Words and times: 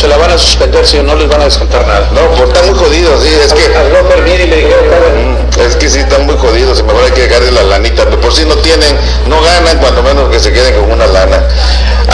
se 0.00 0.08
la 0.08 0.16
van 0.16 0.30
a 0.30 0.38
suspender 0.38 0.86
si 0.86 0.98
no 1.00 1.14
les 1.14 1.28
van 1.28 1.42
a 1.42 1.44
descontar 1.44 1.86
nada. 1.86 2.08
No, 2.14 2.22
pues 2.30 2.48
están 2.48 2.66
muy 2.70 2.78
jodidos, 2.78 3.22
sí, 3.22 3.28
es 3.44 3.52
que... 3.52 3.76
Habló 3.76 4.08
Fermín 4.08 4.34
y 4.34 4.46
le 4.46 4.56
dijeron, 4.56 4.80
Mm, 5.10 5.60
Es 5.60 5.76
que 5.76 5.90
sí 5.90 5.98
están 5.98 6.24
muy 6.24 6.36
jodidos 6.38 6.80
y 6.80 6.82
mejor 6.84 7.04
hay 7.04 7.10
que 7.10 7.22
dejarles 7.28 7.52
la 7.52 7.62
lanita. 7.64 8.06
De 8.06 8.16
por 8.16 8.32
si 8.32 8.46
no 8.46 8.54
tienen, 8.56 8.96
no 9.28 9.42
ganan, 9.42 9.76
cuando 9.78 10.02
menos 10.02 10.30
que 10.30 10.38
se 10.40 10.52
queden 10.52 10.74
con 10.74 10.90
una 10.90 11.06
lana. 11.06 11.42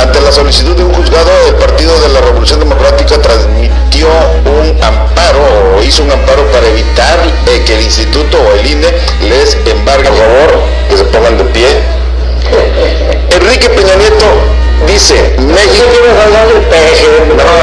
Ante 0.02 0.20
la 0.20 0.32
solicitud 0.32 0.74
de 0.74 0.82
un 0.82 0.92
juzgado, 0.94 1.30
el 1.46 1.54
Partido 1.54 1.96
de 2.00 2.08
la 2.08 2.20
Revolución 2.22 2.58
Democrática 2.58 3.20
transmitió 3.22 4.08
un 4.46 4.82
amparo 4.82 5.76
o 5.78 5.82
hizo 5.82 6.02
un 6.02 6.10
amparo 6.10 6.44
para 6.50 6.66
evitar 6.66 7.18
eh, 7.46 7.62
que 7.64 7.74
el 7.76 7.82
instituto 7.82 8.36
o 8.40 8.58
el 8.58 8.66
INE 8.66 8.88
les 9.28 9.56
embargue. 9.66 10.08
Por 10.08 10.18
favor, 10.18 10.62
que 10.90 10.96
se 10.96 11.04
pongan 11.04 11.38
de 11.38 11.44
pie. 11.44 11.68
Enrique 13.30 13.68
Peña 13.70 13.94
Nieto 13.96 14.26
dice, 14.86 15.36
México... 15.38 15.84
No. 17.36 17.55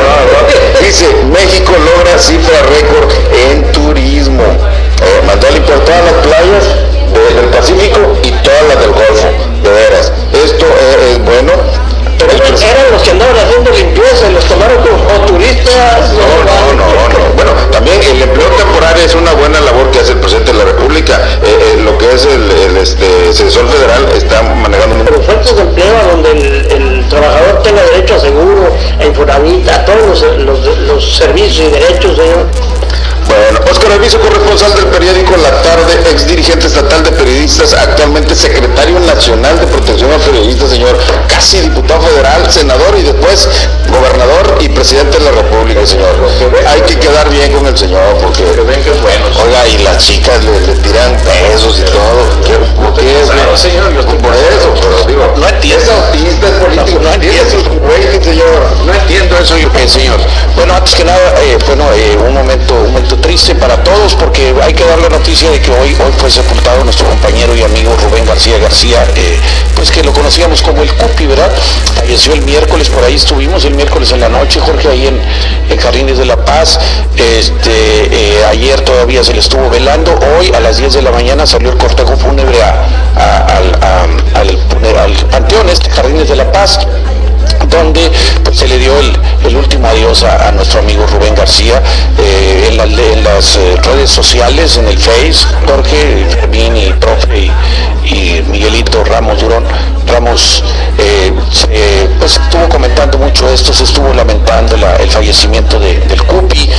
Dice, 0.94 1.08
México 1.34 1.72
logra 1.76 2.20
cifra 2.20 2.62
récord 2.70 3.10
en 3.50 3.72
turismo. 3.72 4.44
Eh, 4.44 5.22
limpiar 5.50 5.80
todas 5.80 6.04
las 6.06 6.14
playas 6.24 6.66
de- 7.12 7.34
del 7.42 7.46
Pacífico 7.50 8.00
y 8.22 8.30
todas 8.44 8.62
las 8.70 8.80
del 8.80 8.92
Golfo, 8.92 9.28
de 9.64 9.72
veras. 9.72 10.12
Esto 10.46 10.68
eh, 10.68 11.14
es 11.14 11.26
bueno. 11.26 11.52
Pero 12.28 12.44
El 12.46 12.54
pres- 12.54 12.64
eran 12.64 12.92
los 12.92 13.02
que 13.02 13.12
andaban 13.12 13.36
haciendo 13.38 13.72
limpieza 13.72 14.30
y 14.30 14.34
los 14.34 14.46
tomaron 14.46 14.78
como 14.84 15.26
turistas. 15.26 16.12
No, 16.14 16.28
no, 16.46 16.84
no, 16.84 17.10
no. 17.10 17.34
Bueno, 17.36 17.52
también 17.72 18.02
el 18.04 18.22
empleo 18.22 18.48
temporal 18.50 18.96
es 19.00 19.14
una 19.16 19.34
buena 19.34 19.60
labor 19.62 19.90
que 19.92 20.00
hace 20.00 20.12
el 20.14 20.20
presidente 20.20 20.52
de 20.52 20.58
la 20.60 20.66
República. 20.66 21.20
Eh, 21.44 21.74
eh, 21.76 21.82
lo 21.84 21.98
que 21.98 22.14
es 22.14 22.26
el, 22.26 22.50
el, 22.52 22.78
este, 22.78 23.34
federal 23.34 24.08
está 24.16 24.42
manejando. 24.44 25.04
Pero 25.06 25.22
fuentes 25.22 25.56
de 25.56 25.62
empleo 25.62 25.94
donde 26.12 26.32
el, 26.32 26.72
el 26.72 27.10
trabajador 27.10 27.62
tenga 27.64 27.82
derecho 27.84 28.16
a 28.16 28.20
seguro, 28.20 28.76
a 29.00 29.04
Infonavit, 29.06 29.68
a 29.70 29.86
todos 29.86 30.22
los, 30.22 30.38
los- 30.64 30.78
los 30.80 31.16
servicios 31.18 31.68
y 31.68 31.72
derechos, 31.72 32.16
señor. 32.18 32.48
Bueno, 33.34 33.60
Oscar 33.72 33.92
Alviso, 33.94 34.20
corresponsal 34.20 34.74
del 34.76 34.86
periódico 34.86 35.36
La 35.38 35.50
Tarde, 35.62 35.94
ex 36.12 36.28
dirigente 36.28 36.68
estatal 36.68 37.04
de 37.04 37.12
periodistas, 37.12 37.74
actualmente 37.74 38.36
secretario 38.36 39.00
nacional 39.00 39.60
de 39.60 39.66
protección 39.68 40.12
a 40.14 40.18
periodistas, 40.18 40.70
señor, 40.70 40.98
casi 41.28 41.62
diputado 41.62 42.02
federal, 42.02 42.52
senador 42.52 42.96
y 42.98 43.02
después 43.02 43.48
gobernador 43.90 44.58
y 44.62 44.70
presidente 44.70 45.18
de 45.18 45.26
la 45.26 45.32
República, 45.32 45.86
señor. 45.86 46.14
Hay 46.68 46.82
que 46.82 46.98
quedar 47.00 47.30
bien 47.30 47.54
con 47.54 47.66
el 47.66 47.78
señor 47.78 48.02
porque, 48.22 48.44
oiga, 48.44 49.68
y 49.68 49.78
las 49.80 49.98
chicas 50.06 50.44
le, 50.44 50.60
le 50.68 50.74
tiran 50.82 51.16
pesos 51.18 51.80
y 51.80 51.84
todo. 51.92 52.22
¿Qué, 52.98 53.22
es? 53.22 53.28
No, 53.28 53.58
señor, 53.58 53.94
yo 53.94 54.00
estoy 54.02 54.18
por 54.18 54.34
eso, 54.34 54.74
pero 54.80 55.08
digo, 55.08 55.34
No 55.38 55.48
entiendo. 55.48 55.84
es 55.84 55.90
autista, 55.90 56.48
es 56.48 56.54
político, 56.54 57.00
No, 57.02 57.14
entiendo. 57.14 57.82
rating, 57.88 58.22
señor. 58.24 58.62
No 58.86 58.94
entiendo 58.94 59.38
eso 59.38 59.58
yo 59.58 59.70
señor. 59.88 60.20
Bueno, 60.56 60.74
antes 60.76 60.96
que 60.96 61.04
nada, 61.04 61.36
eh, 61.42 61.58
bueno, 61.68 61.86
eh, 61.94 62.18
un 62.26 62.34
momento, 62.34 62.74
un 62.76 62.94
momento 62.94 63.18
triste 63.24 63.56
para 63.56 63.82
todos 63.84 64.14
porque 64.16 64.54
hay 64.62 64.74
que 64.74 64.84
dar 64.86 65.00
la 65.00 65.10
noticia 65.10 65.50
de 65.50 65.60
que 65.60 65.72
hoy, 65.72 65.96
hoy 65.96 66.12
fue 66.20 66.30
sepultado 66.30 66.84
nuestro 66.84 67.08
compañero 67.08 67.56
y 67.56 67.64
amigo 67.64 67.96
Rubén 68.04 68.26
García 68.26 68.58
García, 68.60 69.04
eh, 69.16 69.40
pues 69.76 69.90
que 69.90 70.04
lo 70.04 70.12
conocíamos 70.14 70.62
como 70.62 70.84
el 70.84 70.94
Cupi, 70.94 71.26
¿verdad? 71.26 71.50
Falleció 71.96 72.34
el 72.34 72.42
miércoles, 72.44 72.90
por 72.90 73.04
ahí 73.04 73.16
estuvimos 73.16 73.64
el 73.66 73.76
miércoles 73.76 74.12
en 74.12 74.20
la 74.20 74.30
noche, 74.30 74.60
Jorge, 74.60 74.90
ahí 74.90 75.08
en, 75.08 75.24
Jardines 75.80 76.18
de 76.18 76.26
la 76.26 76.38
Paz. 76.46 76.80
Este, 77.18 77.72
eh, 77.72 78.46
ayer 78.48 78.82
todavía 78.82 79.24
se 79.24 79.34
le 79.34 79.40
estuvo 79.40 79.70
velando, 79.70 80.18
hoy 80.38 80.52
a 80.54 80.60
las 80.60 80.78
10 80.78 80.94
de 80.94 81.02
la 81.02 81.12
mañana 81.12 81.48
salió 81.48 81.72
el 81.72 81.78
cortejo 81.78 82.16
fúnebre 82.16 82.62
a- 82.62 83.46
al 84.36 85.18
Panteón, 85.32 85.70
este 85.70 85.90
Jardines 85.90 86.30
de 86.30 86.36
la 86.36 86.52
Paz 86.52 86.80
donde 87.74 88.12
pues, 88.44 88.58
se 88.58 88.68
le 88.68 88.78
dio 88.78 88.94
el, 89.00 89.56
último 89.56 89.88
adiós 89.88 90.24
a, 90.24 90.52
nuestro 90.52 90.80
amigo 90.80 91.06
Rubén 91.08 91.36
García 91.36 91.82
eh, 92.18 92.68
en, 92.70 92.78
la- 92.78 92.84
en 92.86 93.24
las 93.24 93.56
eh, 93.56 93.76
redes 93.84 94.10
sociales, 94.12 94.78
en 94.78 94.88
el 94.88 94.98
Face, 94.98 95.46
Jorge, 95.68 96.26
Fermín 96.30 96.76
y 96.78 96.92
profe 96.94 97.52
y, 98.06 98.42
Miguelito 98.50 99.04
Ramos 99.04 99.40
Durón, 99.42 99.64
Ramos 100.08 100.64
eh, 100.98 101.32
pues, 102.20 102.38
estuvo 102.38 102.68
comentando 102.70 103.18
mucho 103.18 103.50
esto, 103.50 103.74
se 103.74 103.84
estuvo 103.86 104.14
lamentando 104.14 104.78
la- 104.78 104.96
el 104.98 105.10
fallecimiento 105.10 105.80
de- 105.80 106.00
del 106.02 106.22
Cupi, 106.24 106.70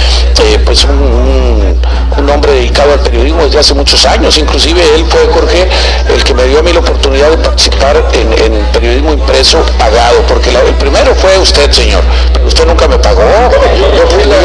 eh, 0.43 0.59
pues 0.65 0.84
un- 0.84 1.77
un 2.19 2.30
hombre 2.30 2.52
dedicado 2.52 2.92
al 2.92 3.00
periodismo 3.00 3.44
desde 3.44 3.58
hace 3.58 3.75
muchos 3.75 4.04
años, 4.06 4.36
inclusive 4.38 4.80
él 4.94 5.04
fue 5.08 5.20
Jorge 5.32 5.69
el 6.14 6.22
que 6.25 6.34
me 6.34 6.44
dio 6.44 6.58
a 6.60 6.62
mí 6.62 6.72
la 6.72 6.80
oportunidad 6.80 7.30
de 7.30 7.36
participar 7.38 7.97
en, 8.12 8.32
en 8.44 8.64
periodismo 8.72 9.12
impreso 9.12 9.58
pagado, 9.78 10.20
porque 10.28 10.50
la- 10.53 10.60
el 10.62 10.74
primero 10.74 11.14
fue 11.14 11.36
usted, 11.38 11.70
señor, 11.72 12.03
pero 12.32 12.47
usted 12.47 12.66
nunca 12.66 12.86
me 12.88 12.98
pagó. 12.98 13.22
Yo 13.22 14.06
fui 14.10 14.24
la, 14.24 14.36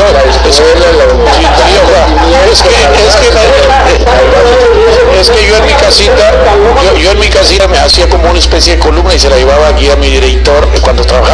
es, 2.52 2.62
que, 2.62 2.70
es 2.70 3.16
que, 3.16 3.30
me- 3.34 5.20
es 5.20 5.30
que 5.30 5.48
yo 5.48 5.56
en 5.58 5.66
mi 5.66 5.74
casita, 5.74 6.32
yo, 6.84 6.98
yo 6.98 7.12
en 7.12 7.20
mi 7.20 7.28
casita 7.30 7.68
me 7.68 7.78
hacía 7.80 8.08
como 8.10 8.30
una 8.30 8.40
especie 8.40 8.76
de 8.76 8.80
columna 8.80 9.14
y 9.14 9.20
se 9.20 9.30
la 9.30 9.36
llevaba 9.38 9.68
aquí 9.70 9.90
a 9.90 9.96
mi 9.96 10.10
director, 10.10 10.68
cuando 10.82 11.04
trabajaba 11.04 11.29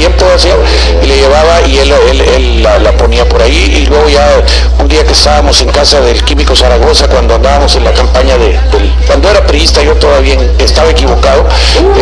tiempo, 0.00 0.24
hacía, 0.34 0.54
y 1.02 1.06
le 1.06 1.16
llevaba 1.16 1.60
y 1.68 1.76
él, 1.76 2.62
la, 2.62 2.92
ponía 2.92 3.28
por 3.28 3.42
ahí, 3.42 3.82
y 3.82 3.86
luego 3.86 4.08
ya 4.08 4.42
un 4.78 4.88
día 4.88 5.04
que 5.04 5.12
estábamos 5.12 5.60
en 5.60 5.68
casa 5.68 6.00
del 6.00 6.24
Químico 6.24 6.56
Zaragoza, 6.56 7.06
cuando 7.06 7.34
andábamos 7.34 7.76
en 7.76 7.84
la 7.84 7.92
campaña 7.92 8.38
de, 8.38 8.58
cuando 9.06 9.28
era 9.28 9.46
priista, 9.46 9.82
yo 9.82 9.94
todavía 9.96 10.36
estaba 10.58 10.90
equivocado, 10.90 11.44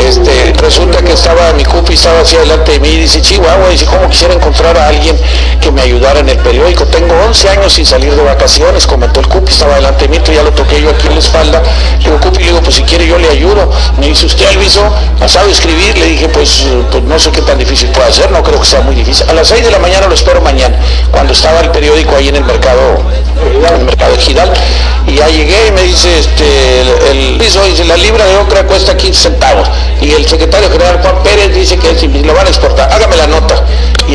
este, 0.06 0.53
resulta 0.59 1.03
que 1.03 1.12
estaba 1.12 1.53
mi 1.54 1.64
cupi, 1.64 1.94
estaba 1.94 2.20
hacia 2.20 2.38
delante 2.38 2.72
de 2.72 2.81
mí 2.81 2.88
y 2.88 3.00
dice, 3.00 3.20
Chihuahua, 3.20 3.69
dice, 3.70 3.84
¿cómo 3.86 4.09
quisiera 4.09 4.34
encontrar 4.34 4.78
a 4.78 4.88
alguien 4.88 5.19
que 5.60 5.72
me 5.72 5.82
ayudara 5.82 6.20
en 6.20 6.28
el 6.28 6.38
periódico? 6.38 6.84
Tengo 6.86 7.15
11 7.26 7.48
años 7.48 7.72
sin 7.72 7.84
salir 7.84 8.15
de 8.15 8.22
vacaciones, 8.22 8.86
comentó 8.86 9.19
el 9.19 9.26
cupi, 9.26 9.50
estaba 9.50 9.75
delante 9.75 10.06
de 10.06 10.16
mí, 10.16 10.25
ya 10.32 10.44
lo 10.44 10.53
toqué 10.53 10.80
yo 10.80 10.91
aquí 10.91 11.09
en 11.09 11.15
la 11.15 11.20
espalda, 11.20 11.62
le 11.98 12.04
digo, 12.04 12.20
cupi, 12.20 12.39
le 12.39 12.47
digo, 12.47 12.60
pues 12.62 12.77
si 12.77 12.83
quiere 12.84 13.09
yo 13.09 13.18
le 13.18 13.28
ayudo, 13.28 13.68
me 13.98 14.06
dice, 14.06 14.27
¿usted 14.27 14.47
Alviso 14.47 14.83
sabe 15.27 15.51
escribir? 15.51 15.98
Le 15.98 16.06
dije, 16.06 16.28
pues, 16.28 16.65
pues 16.92 17.03
no 17.03 17.18
sé 17.18 17.33
qué 17.33 17.42
tan 17.42 17.59
difícil 17.59 17.88
puede 17.89 18.13
ser, 18.13 18.31
no 18.31 18.43
creo 18.43 18.61
que 18.61 18.67
sea 18.67 18.81
muy 18.81 18.95
difícil. 18.95 19.29
A 19.29 19.33
las 19.33 19.49
6 19.49 19.65
de 19.65 19.71
la 19.71 19.79
mañana 19.79 20.07
lo 20.07 20.15
espero 20.15 20.41
mañana, 20.41 20.77
cuando 21.11 21.33
estaba 21.33 21.61
el 21.61 21.71
periódico 21.71 22.17
ahí 22.17 22.29
en 22.29 22.37
el 22.37 22.45
mercado, 22.45 23.03
en 23.55 23.75
el 23.75 23.85
mercado 23.85 24.15
Ejidal, 24.15 24.53
y 25.07 25.17
ya 25.17 25.29
llegué 25.29 25.69
y 25.69 25.73
me 25.73 25.83
dice, 25.83 26.19
este, 26.19 26.81
el 27.11 27.39
piso 27.39 27.65
dice, 27.65 27.85
la 27.85 27.97
libra 27.97 28.25
de 28.25 28.37
ocra 28.37 28.65
cuesta 28.65 28.97
15 28.97 29.21
centavos, 29.31 29.69
y 30.01 30.13
el 30.13 30.27
secretario 30.27 30.71
general 30.71 31.01
Juan 31.03 31.23
Pérez 31.23 31.55
dice 31.55 31.79
que 31.79 31.99
si 31.99 32.09
lo 32.09 32.35
van 32.35 32.47
a 32.47 32.51
exportar, 32.51 32.93
hágame 32.93 33.17
la 33.17 33.27
nota. 33.27 33.58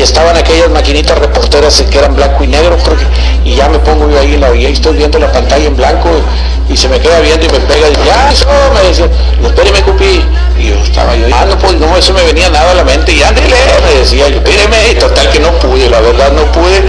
Estaban 0.04 0.36
aquellas 0.36 0.68
maquinitas 0.68 1.18
reporteras 1.18 1.82
que 1.90 1.98
eran 1.98 2.14
blanco 2.14 2.44
y 2.44 2.46
negro, 2.46 2.76
Jorge, 2.78 3.06
y 3.42 3.54
ya 3.54 3.70
me 3.70 3.78
pongo 3.78 4.10
yo 4.10 4.20
ahí 4.20 4.34
en 4.34 4.42
la 4.42 4.50
orilla 4.50 4.68
y 4.68 4.74
estoy 4.74 4.98
viendo 4.98 5.18
la 5.18 5.32
pantalla 5.32 5.64
en 5.64 5.74
blanco, 5.74 6.10
y 6.68 6.76
se 6.76 6.88
me 6.90 7.00
queda 7.00 7.20
viendo 7.20 7.46
y 7.46 7.48
me 7.48 7.60
pega, 7.60 7.88
y 7.88 8.06
ya, 8.06 8.30
eso, 8.30 8.46
me 8.74 8.86
dice, 8.86 9.08
espéreme, 9.42 9.80
Cupi. 9.80 10.22
Y 10.58 10.68
yo 10.68 10.74
estaba 10.76 11.16
yo, 11.16 11.26
ah, 11.34 11.46
no, 11.46 11.58
pues 11.58 11.74
no, 11.76 11.96
eso 11.96 12.12
me 12.12 12.22
venía 12.22 12.50
nada 12.50 12.72
a 12.72 12.74
la 12.74 12.84
mente, 12.84 13.12
y 13.12 13.22
ándele, 13.22 13.56
me 13.82 14.00
decía 14.00 14.28
yo, 14.28 14.36
espéreme, 14.36 14.90
y 14.92 14.94
total 14.96 15.30
que 15.30 15.40
no 15.40 15.50
pude, 15.52 15.88
la 15.88 16.00
verdad 16.00 16.32
no 16.32 16.52
pude, 16.52 16.84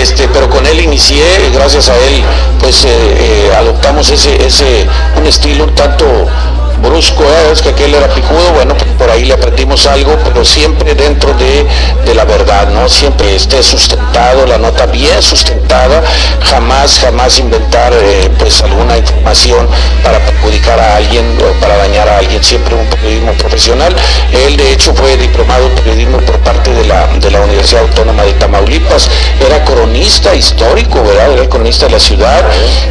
este, 0.00 0.26
pero 0.28 0.48
con 0.48 0.66
él 0.66 0.80
inicié, 0.80 1.22
gracias 1.52 1.90
a 1.90 1.96
él, 1.98 2.24
pues 2.60 2.86
eh, 2.86 2.88
eh, 2.88 3.52
adoptamos 3.58 4.08
ese, 4.08 4.42
ese, 4.42 4.86
un 5.18 5.26
estilo 5.26 5.64
un 5.64 5.74
tanto 5.74 6.06
brusco, 6.82 7.22
¿eh? 7.24 7.52
es 7.52 7.62
que 7.62 7.70
aquel 7.70 7.94
era 7.94 8.08
picudo, 8.08 8.52
bueno, 8.54 8.74
pues 8.76 8.90
por 8.92 9.10
ahí 9.10 9.24
le 9.24 9.34
aprendimos 9.34 9.86
algo, 9.86 10.16
pero 10.24 10.44
siempre 10.44 10.94
dentro 10.94 11.34
de, 11.34 11.66
la 12.14 12.24
verdad, 12.24 12.68
¿no? 12.68 12.88
Siempre 12.88 13.34
esté 13.34 13.62
sustentado, 13.62 14.46
la 14.46 14.58
nota 14.58 14.86
bien 14.86 15.20
sustentada, 15.20 16.02
jamás, 16.42 17.00
jamás 17.00 17.38
inventar 17.38 17.92
eh, 17.92 18.30
pues 18.38 18.62
alguna 18.62 18.96
información 18.96 19.66
para 20.02 20.18
perjudicar 20.20 20.78
a 20.78 20.96
alguien 20.96 21.36
o 21.40 21.60
para 21.60 21.76
dañar 21.76 22.08
a 22.08 22.18
alguien, 22.18 22.42
siempre 22.44 22.74
un 22.74 22.86
periodismo 22.86 23.32
profesional. 23.32 23.94
Él 24.32 24.56
de 24.56 24.72
hecho 24.72 24.94
fue 24.94 25.16
diplomado 25.16 25.66
en 25.66 25.74
periodismo 25.74 26.18
por 26.18 26.38
parte 26.40 26.72
de 26.72 26.84
la, 26.84 27.06
de 27.08 27.30
la 27.30 27.40
Universidad 27.40 27.82
Autónoma 27.82 28.22
de 28.22 28.32
Tamaulipas, 28.34 29.08
era 29.44 29.64
cronista 29.64 30.34
histórico, 30.34 31.02
¿verdad? 31.02 31.32
Era 31.32 31.42
el 31.42 31.48
cronista 31.48 31.86
de 31.86 31.92
la 31.92 32.00
ciudad, 32.00 32.44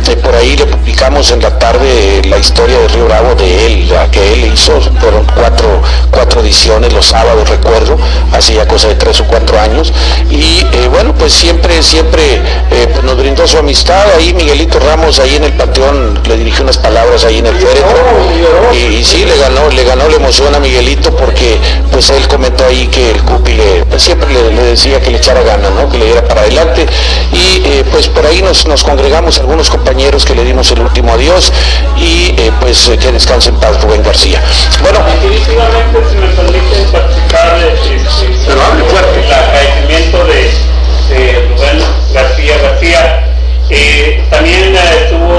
eh, 0.07 0.15
por 0.17 0.35
ahí 0.35 0.55
le 0.57 0.65
publicamos 0.65 1.31
en 1.31 1.41
la 1.41 1.57
tarde 1.57 2.21
la 2.25 2.37
historia 2.37 2.77
de 2.79 2.87
Río 2.89 3.05
Bravo 3.05 3.35
de 3.35 3.65
él, 3.65 3.72
la 3.81 4.09
que 4.09 4.33
él 4.33 4.51
hizo, 4.53 4.79
fueron 4.99 5.25
cuatro, 5.35 5.81
cuatro 6.11 6.41
ediciones 6.41 6.93
los 6.93 7.07
sábados, 7.07 7.49
recuerdo, 7.49 7.97
hacía 8.31 8.67
cosa 8.67 8.87
de 8.87 8.95
tres 8.95 9.19
o 9.21 9.25
cuatro 9.25 9.59
años, 9.59 9.91
y 10.29 10.59
eh, 10.71 10.87
bueno, 10.89 11.13
pues 11.13 11.33
siempre, 11.33 11.81
siempre 11.83 12.35
eh, 12.71 12.87
pues 12.91 13.03
nos 13.03 13.17
brindó 13.17 13.47
su 13.47 13.57
amistad, 13.57 14.05
ahí 14.15 14.33
Miguelito 14.33 14.79
Ramos, 14.79 15.19
ahí 15.19 15.35
en 15.35 15.43
el 15.43 15.53
Panteón, 15.53 16.19
le 16.27 16.37
dirigió 16.37 16.63
unas 16.63 16.77
palabras 16.77 17.23
ahí 17.25 17.39
en 17.39 17.47
el 17.47 17.55
féretro, 17.55 18.73
y, 18.73 19.03
sí, 19.03 19.25
le 19.25 19.37
ganó, 19.37 19.69
le 19.69 19.83
ganó 19.83 20.07
la 20.07 20.15
emoción 20.15 20.53
a 20.55 20.59
Miguelito 20.59 21.15
porque 21.15 21.57
pues 21.91 22.09
él 22.09 22.27
comentó 22.27 22.65
ahí 22.65 22.87
que 22.87 23.11
el 23.11 23.21
Cupi 23.23 23.57
pues, 23.89 24.03
siempre 24.03 24.29
le, 24.33 24.63
decía 24.63 25.01
que 25.01 25.11
le 25.11 25.17
echara 25.17 25.41
ganas, 25.41 25.71
¿no? 25.71 25.89
que 25.89 25.97
le 25.97 26.05
diera 26.05 26.27
para 26.27 26.41
adelante, 26.41 26.85
y 27.31 27.61
eh, 27.65 27.85
pues 27.91 28.07
por 28.07 28.25
ahí 28.25 28.41
nos, 28.41 28.65
nos 28.67 28.83
congregamos 28.83 29.39
algunos 29.39 29.69
compañeros 29.69 30.25
que 30.25 30.35
le 30.35 30.43
dimos 30.43 30.71
el 30.71 30.81
último 30.81 31.13
adiós, 31.13 31.51
y 31.97 32.33
pues 32.59 32.91
que 32.99 33.11
descanse 33.11 33.49
en 33.49 33.55
paz 33.63 33.81
Rubén 33.81 34.03
García. 34.03 34.43
Bueno, 34.81 34.99
definitivamente 35.05 35.99
si 36.09 36.15
me 36.17 36.27
permiten 36.27 36.91
participar 36.91 37.57
este, 37.73 37.95
el 38.51 39.31
agradecimiento 39.31 40.25
de, 40.25 40.41
de, 41.09 41.47
Rubén 41.47 41.79
García 42.13 42.57
García. 42.57 43.29
Eh, 43.69 44.21
también 44.29 44.75
eh, 44.75 45.03
estuvo, 45.03 45.32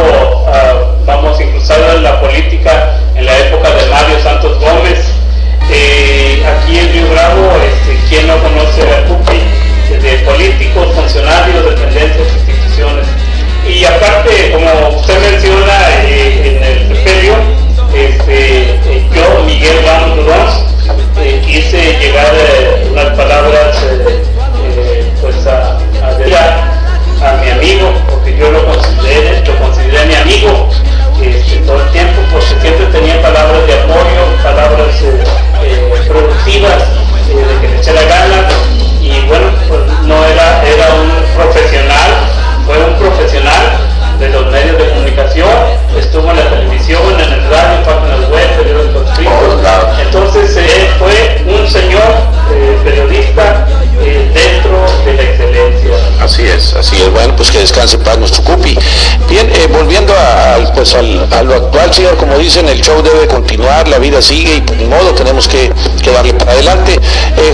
pues 60.84 60.96
al, 60.96 61.32
a 61.32 61.42
lo 61.42 61.54
actual, 61.54 61.94
señor, 61.94 62.14
como 62.18 62.36
dicen, 62.36 62.68
el 62.68 62.78
show 62.82 63.02
debe 63.02 63.26
continuar, 63.26 63.88
la 63.88 63.98
vida 63.98 64.20
sigue 64.20 64.56
y 64.56 64.60
pues, 64.60 64.78
modo 64.82 65.14
tenemos 65.14 65.48
que, 65.48 65.72
que 66.02 66.10
darle 66.10 66.34
para 66.34 66.52
adelante. 66.52 67.00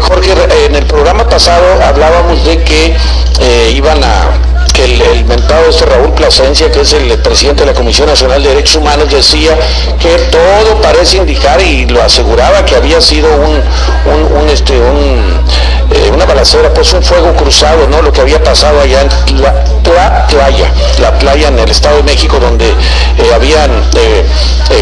Jorge, 0.00 0.32
en 0.66 0.74
el 0.74 0.84
programa 0.86 1.28
pasado 1.28 1.64
hablábamos 1.84 2.44
de 2.44 2.60
que 2.64 2.96
iban 3.72 4.02
a 4.02 4.30
que 4.72 4.84
el, 4.84 5.24
mentado 5.26 5.68
este 5.68 5.86
Raúl 5.86 6.12
Plasencia, 6.14 6.70
que 6.72 6.80
es 6.80 6.92
el 6.92 7.16
presidente 7.18 7.60
de 7.60 7.72
la 7.72 7.74
Comisión 7.74 8.08
Nacional 8.08 8.42
de 8.42 8.48
Derechos 8.48 8.76
Humanos, 8.76 9.10
decía 9.10 9.56
que 10.00 10.16
todo 10.30 10.80
parece 10.82 11.18
indicar 11.18 11.60
y 11.60 11.86
lo 11.86 12.02
aseguraba 12.02 12.64
que 12.64 12.74
había 12.74 13.00
sido 13.00 13.28
un, 13.32 14.48
este, 14.48 14.74
eh, 14.76 16.10
una 16.12 16.24
balacera, 16.24 16.72
pues 16.74 16.92
un 16.92 17.02
fuego 17.02 17.32
cruzado, 17.34 17.86
¿no? 17.88 18.02
Lo 18.02 18.12
que 18.12 18.20
había 18.20 18.42
pasado 18.42 18.80
allá 18.80 19.02
en 19.02 19.42
la, 19.42 19.64
playa, 20.28 20.70
la 21.00 21.00
playa 21.30 21.48
en 21.48 21.58
el 21.58 21.70
Estado 21.70 21.98
de 21.98 22.02
México, 22.02 22.38
donde 22.40 22.66
eh, 22.66 22.74
habían 23.34 23.70
eh, 23.96 24.24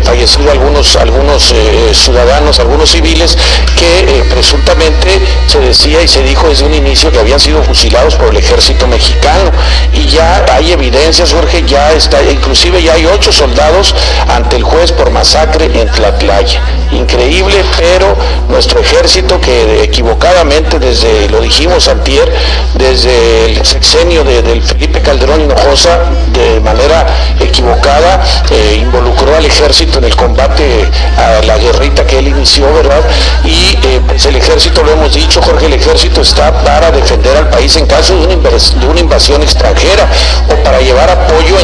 fallecido 0.02 0.50
algunos, 0.50 0.96
algunos 0.96 1.52
ciudadanos, 1.92 2.58
algunos 2.58 2.90
civiles, 2.90 3.36
que 3.76 4.24
presuntamente 4.30 5.20
se 5.46 5.60
decía 5.60 6.02
y 6.02 6.08
se 6.08 6.22
dijo 6.22 6.48
desde 6.48 6.64
un 6.64 6.74
inicio 6.74 7.10
que 7.12 7.18
habían 7.18 7.40
sido 7.40 7.62
fusilados 7.62 8.14
por 8.14 8.28
el 8.28 8.36
ejército 8.36 8.86
mexicano 8.86 9.50
y 9.92 10.06
ya 10.06 10.44
hay 10.50 10.72
evidencias, 10.72 11.32
Jorge, 11.32 11.64
ya 11.66 11.92
está, 11.92 12.22
inclusive 12.22 12.82
ya 12.82 12.94
hay 12.94 13.06
ocho 13.06 13.32
soldados 13.32 13.94
ante 14.28 14.56
el 14.56 14.62
juez 14.62 14.92
por 14.92 15.10
masacre 15.10 15.66
en 15.66 15.90
Tlatlaya. 15.90 16.60
Increíble, 16.92 17.62
pero 17.76 18.16
nuestro 18.48 18.80
ejército 18.80 19.38
que 19.40 19.82
equivocadamente 19.82 20.78
desde, 20.78 21.28
lo 21.28 21.40
dijimos 21.40 21.88
antier, 21.88 22.32
desde 22.74 23.46
el 23.46 23.66
sexenio 23.66 24.24
de, 24.24 24.42
del 24.42 24.62
Felipe 24.62 25.00
Calderón 25.02 25.42
Hinojosa, 25.42 26.00
de 26.38 26.60
manera 26.60 27.06
equivocada, 27.40 28.22
eh, 28.50 28.78
involucró 28.80 29.36
al 29.36 29.44
ejército 29.44 29.98
en 29.98 30.04
el 30.04 30.16
combate 30.16 30.88
a 31.16 31.44
la 31.44 31.58
guerrita 31.58 32.06
que 32.06 32.18
él 32.18 32.28
inició, 32.28 32.72
¿verdad? 32.72 33.00
Y 33.44 33.76
pues 34.06 34.24
el 34.26 34.36
ejército, 34.36 34.82
lo 34.82 34.92
hemos 34.92 35.12
dicho, 35.14 35.42
Jorge, 35.42 35.66
el 35.66 35.74
ejército 35.74 36.20
está 36.20 36.52
para 36.62 36.90
defender 36.90 37.36
al 37.36 37.48
país 37.48 37.76
en 37.76 37.86
caso 37.86 38.14
de 38.14 38.26
una, 38.26 39.00
invasión 39.00 39.42
extranjera 39.42 40.08
o 40.50 40.54
para 40.64 40.80
llevar 40.80 41.10
apoyo 41.10 41.56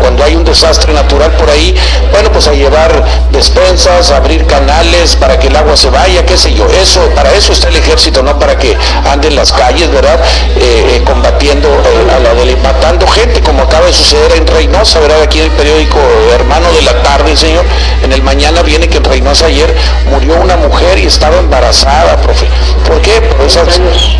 cuando 0.00 0.24
hay 0.24 0.36
un 0.36 0.44
desastre 0.44 0.92
natural 0.92 1.32
por 1.32 1.48
ahí, 1.50 1.74
bueno, 2.12 2.30
pues 2.36 2.48
a 2.48 2.52
llevar 2.52 3.02
despensas, 3.32 4.10
abrir 4.10 4.44
canales 4.44 5.16
para 5.16 5.38
que 5.38 5.46
el 5.46 5.56
agua 5.56 5.74
se 5.74 5.88
vaya, 5.88 6.26
qué 6.26 6.36
sé 6.36 6.52
yo. 6.52 6.66
Eso, 6.66 7.00
para 7.14 7.32
eso 7.32 7.54
está 7.54 7.68
el 7.68 7.76
ejército, 7.76 8.22
no 8.22 8.38
para 8.38 8.58
que 8.58 8.76
ande 9.10 9.28
en 9.28 9.36
las 9.36 9.52
calles, 9.52 9.90
¿verdad? 9.90 10.20
Eh, 10.56 10.96
eh, 10.96 11.02
combatiendo 11.06 11.66
eh, 11.66 12.14
a 12.14 12.18
la 12.18 12.34
de 12.34 12.54
matando 12.56 13.06
gente, 13.06 13.40
como 13.40 13.62
acaba 13.62 13.86
de 13.86 13.94
suceder 13.94 14.32
en 14.32 14.46
Reynosa, 14.46 15.00
¿verdad? 15.00 15.22
Aquí 15.22 15.38
en 15.38 15.46
el 15.46 15.50
periódico 15.52 15.98
Hermano 16.34 16.70
de 16.72 16.82
la 16.82 17.02
Tarde, 17.02 17.34
señor, 17.38 17.64
en 18.02 18.12
el 18.12 18.20
mañana 18.20 18.60
viene 18.60 18.86
que 18.86 18.98
en 18.98 19.04
Reynosa 19.04 19.46
ayer 19.46 19.74
murió 20.10 20.34
una 20.34 20.58
mujer 20.58 20.98
y 20.98 21.06
estaba 21.06 21.38
embarazada, 21.38 22.20
profe. 22.20 22.46
¿Por 22.86 23.00
qué? 23.00 23.22
Por, 23.22 23.46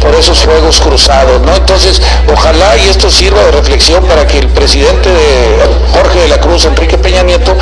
por 0.00 0.14
esos 0.19 0.38
fuegos 0.38 0.81
cruzados, 0.81 1.43
¿no? 1.43 1.55
Entonces, 1.55 2.00
ojalá 2.33 2.79
y 2.79 2.88
esto 2.88 3.11
sirva 3.11 3.43
de 3.43 3.52
reflexión 3.52 4.02
para 4.07 4.26
que 4.26 4.38
el 4.38 4.49
presidente 4.49 5.11
de 5.11 5.59
Jorge 5.93 6.21
de 6.21 6.29
la 6.29 6.40
Cruz, 6.40 6.64
Enrique 6.64 6.97
Peña 6.97 7.23
Nieto, 7.23 7.55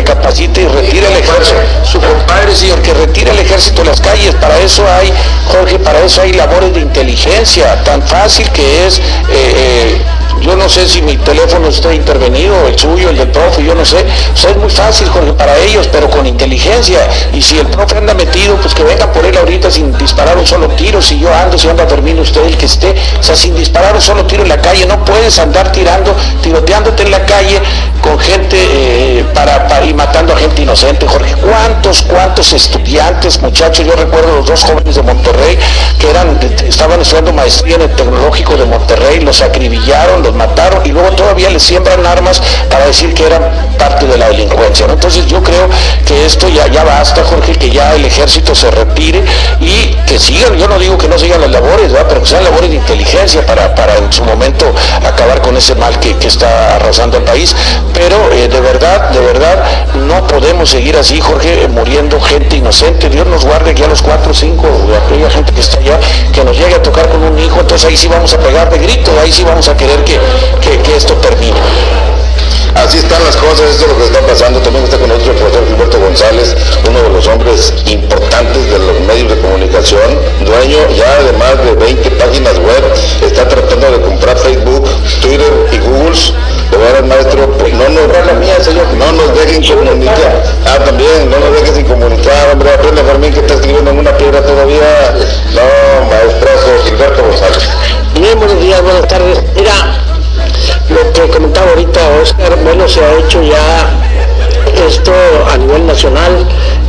recapacite 0.00 0.62
y 0.62 0.66
retire 0.66 1.06
el 1.08 1.16
ejército. 1.16 1.56
Su 1.84 2.00
compadre, 2.00 2.54
señor, 2.54 2.80
que 2.82 2.94
retire 2.94 3.30
el 3.30 3.38
ejército 3.38 3.82
de 3.82 3.90
las 3.90 4.00
calles. 4.00 4.34
Para 4.36 4.58
eso 4.58 4.84
hay, 4.88 5.12
Jorge, 5.52 5.78
para 5.78 6.00
eso 6.00 6.22
hay 6.22 6.32
labores 6.32 6.72
de 6.74 6.80
inteligencia, 6.80 7.82
tan 7.84 8.02
fácil 8.02 8.48
que 8.50 8.86
es. 8.86 8.98
Eh, 8.98 9.02
eh, 9.30 10.00
yo 10.40 10.56
no 10.56 10.68
sé 10.68 10.88
si 10.88 11.02
mi 11.02 11.16
teléfono 11.16 11.68
está 11.68 11.92
intervenido, 11.92 12.66
el 12.66 12.78
suyo, 12.78 13.10
el 13.10 13.16
del 13.16 13.28
profe, 13.28 13.62
yo 13.62 13.74
no 13.74 13.84
sé. 13.84 14.04
es 14.34 14.56
muy 14.56 14.70
fácil 14.70 15.08
para 15.36 15.56
ellos, 15.58 15.88
pero 15.92 16.08
con 16.08 16.26
inteligencia. 16.26 16.98
Y 17.32 17.42
si 17.42 17.58
el 17.58 17.66
profe 17.66 17.98
anda 17.98 18.14
metido, 18.14 18.56
pues 18.56 18.74
que 18.74 18.82
venga 18.82 19.12
por 19.12 19.24
él 19.24 19.36
ahorita 19.36 19.70
sin 19.70 19.96
disparar 19.98 20.38
un 20.38 20.46
solo 20.46 20.68
tiro. 20.68 21.02
Si 21.02 21.18
yo 21.18 21.32
ando, 21.34 21.58
si 21.58 21.68
anda 21.68 21.86
termina 21.86 22.22
usted 22.22 22.44
el 22.44 22.56
que 22.56 22.66
esté. 22.66 22.94
O 23.18 23.22
sea, 23.22 23.36
sin 23.36 23.54
disparar 23.54 23.94
un 23.94 24.00
solo 24.00 24.24
tiro 24.24 24.42
en 24.42 24.48
la 24.48 24.60
calle. 24.60 24.86
No 24.86 25.04
puedes 25.04 25.38
andar 25.38 25.72
tirando, 25.72 26.14
tiroteándote 26.42 27.02
en 27.02 27.10
la 27.10 27.24
calle 27.26 27.60
con 28.00 28.18
gente 28.18 28.56
eh, 28.58 29.24
para, 29.34 29.84
y 29.84 29.94
matando 29.94 30.32
a 30.32 30.36
gente 30.36 30.62
inocente, 30.62 31.06
Jorge. 31.06 31.34
¿Cuántos, 31.36 32.02
cuántos 32.02 32.52
estudiantes, 32.52 33.40
muchachos? 33.40 33.86
Yo 33.86 33.92
recuerdo 33.92 34.36
los 34.36 34.46
dos 34.46 34.64
jóvenes 34.64 34.94
de 34.94 35.02
Monterrey 35.02 35.58
que 35.98 36.10
eran, 36.10 36.38
estaban 36.66 37.00
estudiando 37.00 37.32
maestría 37.32 37.76
en 37.76 37.82
el 37.82 37.94
tecnológico 37.94 38.56
de 38.56 38.64
Monterrey, 38.64 39.20
los 39.20 39.42
acribillaron, 39.42 40.22
mataron 40.34 40.84
y 40.84 40.90
luego 40.90 41.10
todavía 41.10 41.50
les 41.50 41.62
siembran 41.62 42.04
armas 42.06 42.40
para 42.70 42.86
decir 42.86 43.14
que 43.14 43.26
eran 43.26 43.42
parte 43.78 44.06
de 44.06 44.16
la 44.16 44.28
delincuencia. 44.28 44.86
Entonces 44.88 45.26
yo 45.26 45.42
creo 45.42 45.68
que 46.06 46.26
esto 46.26 46.48
ya, 46.48 46.66
ya 46.68 46.84
basta, 46.84 47.24
Jorge, 47.24 47.52
que 47.54 47.70
ya 47.70 47.94
el 47.94 48.04
ejército 48.04 48.54
se 48.54 48.70
retire 48.70 49.22
y 49.60 49.94
que 50.06 50.18
sigan, 50.18 50.56
yo 50.56 50.68
no 50.68 50.78
digo 50.78 50.98
que 50.98 51.08
no 51.08 51.18
sigan 51.18 51.40
las 51.40 51.50
labores, 51.50 51.92
pero 52.08 52.22
que 52.22 52.28
sean 52.28 52.44
labores 52.44 52.70
de 52.70 52.76
inteligencia 52.76 53.44
para, 53.46 53.74
para 53.74 53.96
en 53.96 54.12
su 54.12 54.24
momento 54.24 54.72
acabar 55.04 55.40
con 55.42 55.56
ese 55.56 55.74
mal 55.74 55.98
que, 56.00 56.16
que 56.16 56.28
está 56.28 56.76
arrasando 56.76 57.18
al 57.18 57.24
país. 57.24 57.54
Pero 57.92 58.16
eh, 58.32 58.48
de 58.48 58.60
verdad, 58.60 59.10
de 59.10 59.20
verdad, 59.20 59.64
no 60.20 60.26
podemos 60.26 60.68
seguir 60.68 60.96
así, 60.96 61.18
Jorge, 61.20 61.66
muriendo 61.68 62.20
gente 62.20 62.56
inocente. 62.56 63.08
Dios 63.08 63.26
nos 63.26 63.44
guarde 63.44 63.74
que 63.74 63.84
a 63.84 63.88
los 63.88 64.02
cuatro 64.02 64.32
o 64.32 64.34
cinco 64.34 64.66
de 64.86 64.96
aquella 64.96 65.30
gente 65.30 65.52
que 65.52 65.60
está 65.60 65.78
allá, 65.78 65.98
que 66.32 66.44
nos 66.44 66.56
llegue 66.56 66.74
a 66.74 66.82
tocar 66.82 67.08
con 67.08 67.22
un 67.22 67.38
hijo, 67.38 67.60
entonces 67.60 67.88
ahí 67.88 67.96
sí 67.96 68.06
vamos 68.06 68.32
a 68.34 68.38
pegar 68.38 68.70
de 68.70 68.78
grito, 68.78 69.12
ahí 69.22 69.32
sí 69.32 69.44
vamos 69.44 69.68
a 69.68 69.76
querer 69.76 70.04
que, 70.04 70.18
que 70.60 70.96
esto 70.96 71.14
termine. 71.14 71.58
Así 72.74 72.98
están 72.98 73.22
las 73.24 73.36
cosas, 73.36 73.70
esto 73.70 73.84
es 73.84 73.90
lo 73.90 73.98
que 73.98 74.04
está 74.04 74.20
pasando. 74.20 74.60
También 74.60 74.84
está 74.84 74.98
con 74.98 75.08
nosotros 75.08 75.34
el 75.34 75.42
profesor 75.42 75.66
Gilberto 75.66 76.00
González, 76.00 76.56
uno 76.88 77.02
de 77.02 77.08
los 77.10 77.26
hombres 77.26 77.74
importantes 77.86 78.70
de 78.70 78.78
los 78.78 79.00
medios 79.00 79.28
de 79.30 79.40
comunicación, 79.40 80.18
dueño 80.44 80.78
ya 80.96 81.22
de 81.22 81.32
más 81.32 81.56
de 81.64 81.74
20 81.74 82.10
páginas 82.12 82.58
web, 82.58 82.82
está 83.26 83.48
tratando 83.48 83.90
de 83.90 84.00
comprar 84.00 84.38
Facebook, 84.38 84.88
Twitter 85.20 85.52
y 85.72 85.78
Google. 85.78 86.18
De 86.70 86.76
verdad, 86.76 87.04
maestro, 87.04 87.50
pues, 87.58 87.74
no 87.74 87.88
nos, 87.88 88.06
no 88.06 89.12
nos 89.12 89.34
dejen 89.34 89.62
comunicar. 89.66 90.09
Ah, 90.66 90.78
también, 90.84 91.30
no 91.30 91.38
nos 91.38 91.52
dejen 91.52 91.74
sin 91.74 91.86
comunicar, 91.86 92.50
hombre, 92.52 92.72
aprende 92.72 93.02
Fermín 93.02 93.32
que 93.32 93.40
está 93.40 93.54
escribiendo 93.54 93.90
en 93.90 93.98
una 94.00 94.16
piedra 94.16 94.42
todavía. 94.42 95.14
No, 95.54 96.06
maestro 96.06 96.48
Gilberto 96.84 97.22
González. 97.22 97.68
Bien, 98.14 98.38
buenos 98.38 98.60
días, 98.60 98.82
buenas 98.82 99.06
tardes. 99.06 99.42
Mira, 99.54 99.72
lo 100.88 101.12
que 101.12 101.28
comentaba 101.28 101.70
ahorita 101.70 102.00
Oscar, 102.22 102.56
bueno, 102.64 102.88
se 102.88 103.04
ha 103.04 103.14
hecho 103.14 103.42
ya 103.42 103.88
esto 104.86 105.12
a 105.52 105.56
nivel 105.56 105.86
nacional 105.86 106.46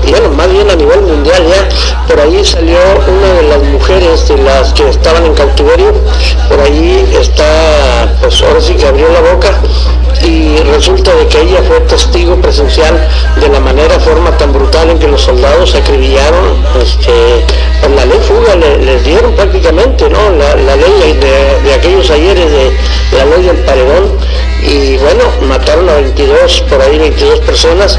bueno, 0.10 0.30
más 0.30 0.52
bien 0.52 0.70
a 0.70 0.76
nivel 0.76 1.02
mundial 1.02 1.44
ya. 1.48 2.08
Por 2.08 2.20
ahí 2.20 2.44
salió 2.44 2.78
una 3.08 3.34
de 3.34 3.44
las 3.44 3.64
mujeres 3.64 4.28
de 4.28 4.38
las 4.38 4.74
que 4.74 4.90
estaban 4.90 5.26
en 5.26 5.34
cautiverio, 5.34 5.94
por 6.50 6.60
ahí 6.60 7.08
está, 7.20 8.18
pues 8.22 8.42
ahora 8.42 8.60
sí 8.62 8.74
que 8.74 8.88
abrió 8.88 9.08
la 9.10 9.22
boca 9.34 9.62
y 10.24 10.58
resulta 10.58 11.14
de 11.16 11.28
que 11.28 11.42
ella 11.42 11.62
fue 11.68 11.80
testigo 11.82 12.36
presencial 12.36 13.08
de 13.40 13.50
la 13.50 13.60
manera, 13.60 14.00
forma 14.00 14.36
tan 14.38 14.54
brutal 14.54 14.90
en 14.90 15.00
que 15.00 15.08
los 15.08 15.22
soldados 15.22 15.74
acribillaron, 15.74 16.64
este, 16.80 17.46
pues 17.80 17.92
la 17.96 18.06
ley 18.06 18.20
fuga 18.28 18.56
les 18.56 19.04
dieron 19.04 19.34
prácticamente, 19.36 20.10
¿no? 20.10 20.20
La, 20.32 20.76
ley 20.76 21.18
de, 21.20 21.74
aquellos 21.74 22.10
ayeres 22.10 22.52
de 22.52 22.72
la 23.18 23.26
ley 23.26 23.46
del 23.46 23.58
paredón 23.58 24.18
y 24.62 24.98
bueno, 24.98 25.24
mataron 25.48 25.90
a 25.90 25.96
22, 25.96 26.62
por 26.70 26.82
ahí 26.82 26.98
22 26.98 27.40
personas 27.40 27.98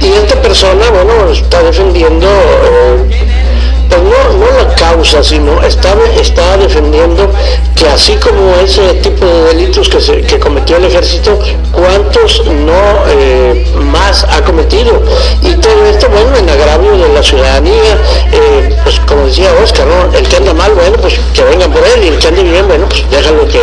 y 0.00 0.12
esta 0.12 0.40
persona, 0.42 0.90
bueno, 0.90 1.30
está 1.30 1.62
defendiendo... 1.62 2.28
Eh, 2.28 3.44
pues 3.88 4.02
no, 4.02 4.38
no 4.38 4.46
la 4.58 4.74
causa, 4.74 5.22
sino 5.22 5.62
está, 5.62 5.94
está 6.18 6.56
defendiendo 6.56 7.30
que 7.76 7.86
así 7.86 8.16
como 8.16 8.54
ese 8.56 8.94
tipo 8.94 9.24
de 9.24 9.54
delitos 9.54 9.88
que, 9.88 10.22
que 10.22 10.38
cometió 10.38 10.76
el 10.76 10.84
ejército, 10.86 11.38
¿cuántos 11.72 12.44
no 12.46 13.04
eh, 13.08 13.66
más 13.92 14.24
ha 14.24 14.42
cometido? 14.42 15.02
Y 15.42 15.54
todo 15.54 15.86
esto, 15.86 16.08
bueno, 16.08 16.36
en 16.36 16.48
agravio 16.48 16.83
ciudadanía, 17.24 17.98
eh, 18.32 18.76
pues 18.82 19.00
como 19.00 19.26
decía 19.26 19.48
Oscar, 19.62 19.86
el 20.16 20.28
que 20.28 20.36
anda 20.36 20.54
mal, 20.54 20.72
bueno, 20.74 20.96
pues 20.98 21.14
que 21.32 21.42
vengan 21.42 21.72
por 21.72 21.82
él, 21.82 22.04
y 22.04 22.08
el 22.08 22.18
que 22.18 22.28
ande 22.28 22.42
bien, 22.42 22.68
bueno, 22.68 22.86
pues 22.88 23.04
déjalo 23.10 23.48
que, 23.48 23.60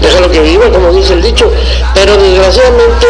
déjalo 0.00 0.30
que 0.30 0.40
viva, 0.40 0.70
como 0.70 0.92
dice 0.92 1.14
el 1.14 1.22
dicho. 1.22 1.50
Pero 1.94 2.16
desgraciadamente 2.16 3.06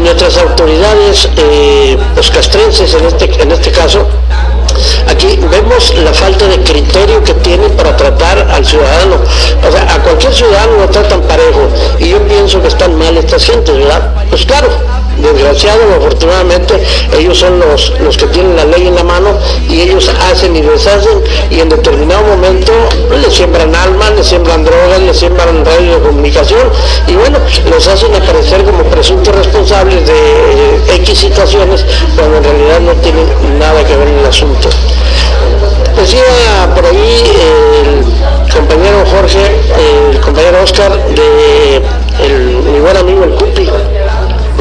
nuestras 0.00 0.36
autoridades 0.38 1.28
eh, 1.36 1.96
pues 2.14 2.30
castrenses 2.30 2.94
en 2.94 3.06
este, 3.06 3.42
en 3.42 3.50
este 3.50 3.72
caso 3.72 4.06
Aquí 5.08 5.38
vemos 5.50 5.94
la 5.96 6.12
falta 6.12 6.46
de 6.46 6.62
criterio 6.62 7.22
que 7.24 7.34
tienen 7.34 7.70
para 7.72 7.96
tratar 7.96 8.38
al 8.50 8.64
ciudadano. 8.64 9.16
O 9.66 9.72
sea, 9.72 9.94
a 9.94 10.02
cualquier 10.02 10.32
ciudadano 10.32 10.76
lo 10.78 10.88
tratan 10.88 11.22
parejo. 11.22 11.68
Y 11.98 12.10
yo 12.10 12.22
pienso 12.26 12.60
que 12.60 12.68
están 12.68 12.96
mal 12.96 13.16
estas 13.16 13.44
gentes, 13.44 13.74
¿verdad? 13.74 14.14
Pues 14.28 14.44
claro, 14.44 14.68
desgraciado 15.22 15.80
o 15.90 15.96
afortunadamente 15.96 16.74
ellos 17.18 17.38
son 17.38 17.58
los, 17.58 17.92
los 18.00 18.16
que 18.16 18.26
tienen 18.26 18.56
la 18.56 18.64
ley 18.64 18.86
en 18.86 18.94
la 18.94 19.04
mano 19.04 19.38
y 19.68 19.80
ellos 19.82 20.10
hacen 20.30 20.56
y 20.56 20.62
deshacen 20.62 21.22
y 21.50 21.60
en 21.60 21.68
determinado 21.68 22.22
momento 22.22 22.72
pues, 23.08 23.20
le 23.22 23.30
siembran 23.30 23.74
almas, 23.74 24.12
le 24.12 24.24
siembran 24.24 24.64
drogas, 24.64 25.00
le 25.00 25.14
siembran 25.14 25.64
radio 25.64 25.94
de 25.94 26.08
comunicación 26.08 26.70
y 27.06 27.14
bueno, 27.14 27.38
los 27.70 27.86
hacen 27.86 28.14
aparecer 28.14 28.64
como 28.64 28.82
presuntos 28.84 29.34
responsables 29.34 30.06
de 30.06 30.12
eh, 30.12 30.96
X 30.96 31.18
situaciones 31.18 31.84
cuando 32.16 32.38
en 32.38 32.44
realidad 32.44 32.80
no 32.80 32.92
tienen 33.00 33.26
nada 33.58 33.84
que 33.84 33.96
ver 33.96 34.08
en 34.08 34.18
el 34.18 34.26
asunto. 34.26 34.68
Decía 35.96 36.22
por 36.74 36.86
ahí 36.86 37.22
el 37.82 38.52
compañero 38.52 39.04
Jorge, 39.10 39.40
el 40.10 40.20
compañero 40.20 40.62
Oscar, 40.62 40.92
de 40.92 41.82
mi 42.70 42.80
buen 42.80 42.96
amigo 42.96 43.24
el 43.24 43.30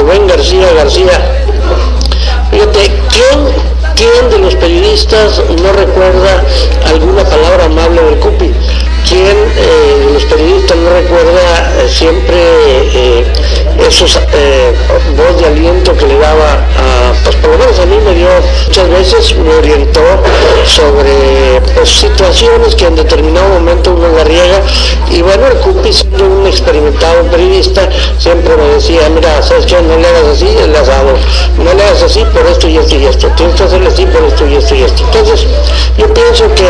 Rubén 0.07 0.25
García 0.25 0.71
García. 0.73 1.19
Fíjate, 2.49 2.79
¿quién, 3.11 3.39
¿quién 3.93 4.29
de 4.29 4.37
los 4.39 4.55
periodistas 4.55 5.41
no 5.61 5.73
recuerda 5.73 6.45
alguna 6.85 7.25
palabra 7.25 7.65
amable 7.65 8.01
del 8.03 8.19
Cupi? 8.19 8.53
¿Quién 9.05 9.37
eh, 9.55 10.09
los 10.13 10.25
periodistas 10.25 10.77
no 10.77 10.89
recuerda 10.89 11.73
eh, 11.77 11.89
siempre 11.89 12.35
eh, 12.35 13.25
esos 13.87 14.19
voz 15.15 15.39
de 15.41 15.47
aliento 15.47 15.95
que 15.95 16.05
le 16.07 16.17
daba 16.17 16.53
a, 16.53 17.13
pues 17.23 17.35
por 17.37 17.51
a 17.51 17.85
mí 17.85 17.97
me 18.03 18.13
dio 18.15 18.27
muchas 18.65 18.89
veces, 18.89 19.35
me 19.37 19.53
orientó 19.55 20.01
sobre 20.65 21.61
pues, 21.75 21.89
situaciones 21.89 22.75
que 22.75 22.85
en 22.85 22.95
determinado 22.95 23.49
momento 23.49 23.93
uno 23.93 24.09
la 24.15 24.23
riega 24.23 24.61
y 25.09 25.21
bueno, 25.21 25.47
el 25.47 25.57
Cupi 25.57 25.93
siendo 25.93 26.25
un 26.25 26.47
experimentado 26.47 27.23
periodista 27.23 27.89
siempre 28.17 28.55
me 28.57 28.67
decía, 28.75 29.09
mira, 29.09 29.41
¿sabes? 29.41 29.65
No 29.71 29.97
le 29.97 30.07
hagas 30.07 30.25
así 30.33 30.47
el 30.47 30.75
asado, 30.75 31.13
no 31.57 31.73
le 31.73 31.83
hagas 31.83 32.03
así 32.03 32.23
por 32.33 32.45
esto 32.45 32.67
y 32.67 32.77
esto 32.77 32.95
y 32.95 33.05
esto, 33.05 33.27
tienes 33.35 33.55
que 33.55 33.63
hacerle 33.63 33.87
así 33.89 34.05
por 34.05 34.23
esto 34.23 34.47
y 34.47 34.55
esto 34.55 34.75
y 34.75 34.83
esto. 34.83 35.03
Entonces, 35.03 35.47
yo 35.97 36.13
pienso 36.13 36.53
que 36.55 36.63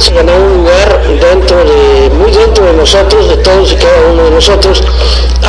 se 0.00 0.12
ganó 0.12 0.34
un 0.34 0.58
lugar 0.58 1.02
dentro 1.20 1.56
de, 1.58 2.10
muy 2.10 2.30
dentro 2.32 2.64
de 2.64 2.72
nosotros, 2.72 3.28
de 3.28 3.36
todos 3.38 3.72
y 3.72 3.76
cada 3.76 4.10
uno 4.12 4.24
de 4.24 4.30
nosotros, 4.30 4.82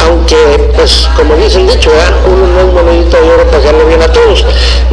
aunque 0.05 0.35
pues 0.75 1.09
como 1.15 1.35
dice 1.35 1.59
el 1.59 1.67
dicho, 1.67 1.89
uno 2.27 2.47
no 2.47 2.59
es 2.59 2.73
monedita 2.73 3.19
de 3.19 3.29
oro 3.29 3.43
para 3.45 3.63
darle 3.63 3.85
bien 3.85 4.01
a 4.01 4.11
todos. 4.11 4.45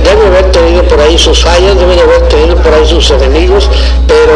Debe 0.03 0.27
haber 0.27 0.51
tenido 0.53 0.83
por 0.85 1.01
ahí 1.01 1.19
sus 1.19 1.43
fallas, 1.43 1.77
debe 1.79 2.01
haber 2.01 2.29
tenido 2.29 2.57
por 2.57 2.73
ahí 2.73 2.87
sus 2.87 3.11
enemigos, 3.11 3.69
pero 4.07 4.33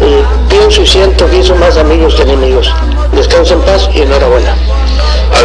eh, 0.00 0.24
pienso 0.58 0.82
y 0.82 0.86
siento 0.86 1.28
que 1.28 1.38
hizo 1.38 1.54
más 1.56 1.76
amigos 1.76 2.14
que 2.14 2.22
enemigos. 2.22 2.72
Descansa 3.12 3.54
en 3.54 3.60
paz 3.60 3.88
y 3.92 4.02
enhorabuena. 4.02 4.54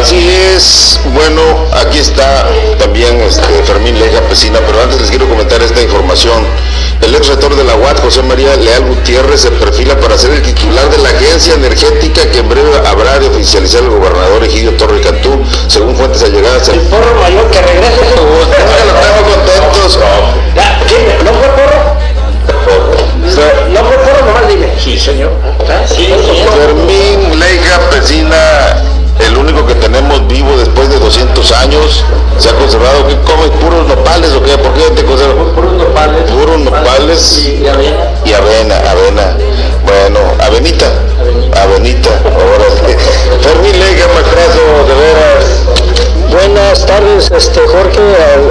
Así 0.00 0.26
es, 0.54 0.98
bueno, 1.12 1.42
aquí 1.74 1.98
está 1.98 2.48
también 2.78 3.20
este, 3.20 3.62
Fermín 3.64 3.98
Leja 3.98 4.20
Pesina, 4.22 4.58
pero 4.66 4.82
antes 4.82 5.00
les 5.00 5.10
quiero 5.10 5.28
comentar 5.28 5.60
esta 5.60 5.82
información. 5.82 6.46
El 7.02 7.14
ex 7.14 7.28
rector 7.28 7.54
de 7.54 7.64
la 7.64 7.74
UAT, 7.74 8.00
José 8.00 8.22
María 8.22 8.56
Leal 8.56 8.84
Gutiérrez, 8.86 9.40
se 9.42 9.50
perfila 9.50 9.98
para 9.98 10.16
ser 10.16 10.30
el 10.30 10.42
titular 10.42 10.88
de 10.88 10.98
la 10.98 11.10
agencia 11.10 11.54
energética 11.54 12.30
que 12.30 12.38
en 12.38 12.48
breve 12.48 12.70
habrá 12.86 13.18
de 13.18 13.26
oficializar 13.26 13.82
el 13.82 13.90
gobernador 13.90 14.44
Egidio 14.44 14.72
Torre 14.76 15.00
Cantú, 15.00 15.42
según 15.66 15.96
fuentes 15.96 16.22
allegadas. 16.22 16.68
El 16.68 16.80
porro 16.82 17.14
mayor 17.20 17.50
que 17.50 17.58
estamos 17.58 17.82
contentos. 19.34 19.98
¿No 21.24 21.32
fue 21.32 21.81
200 31.82 31.82
años, 31.82 32.04
se 32.38 32.48
ha 32.48 32.52
conservado, 32.54 33.06
¿qué 33.06 33.16
comes? 33.20 33.50
¿Puros 33.60 33.86
nopales 33.86 34.32
o 34.32 34.42
qué? 34.42 34.56
¿Por 34.58 34.72
qué 34.74 34.82
te 34.94 35.04
conservas? 35.04 35.48
Puros 35.54 35.72
nopales. 35.74 36.30
Puros 36.30 36.60
nopales. 36.60 37.38
Y, 37.38 37.66
avena. 37.66 38.10
Y 38.24 38.32
avena, 38.32 38.76
avena. 38.90 39.36
Bueno, 39.84 40.20
avenita. 40.40 40.86
Avenita. 41.60 42.10
Ahora 42.24 42.64
Fermín 43.42 43.78
Lega, 43.78 44.06
Macrazo, 44.14 44.62
de 44.86 44.94
veras. 44.94 45.81
Buenas 46.32 46.86
tardes, 46.86 47.30
este 47.30 47.60
Jorge, 47.60 48.00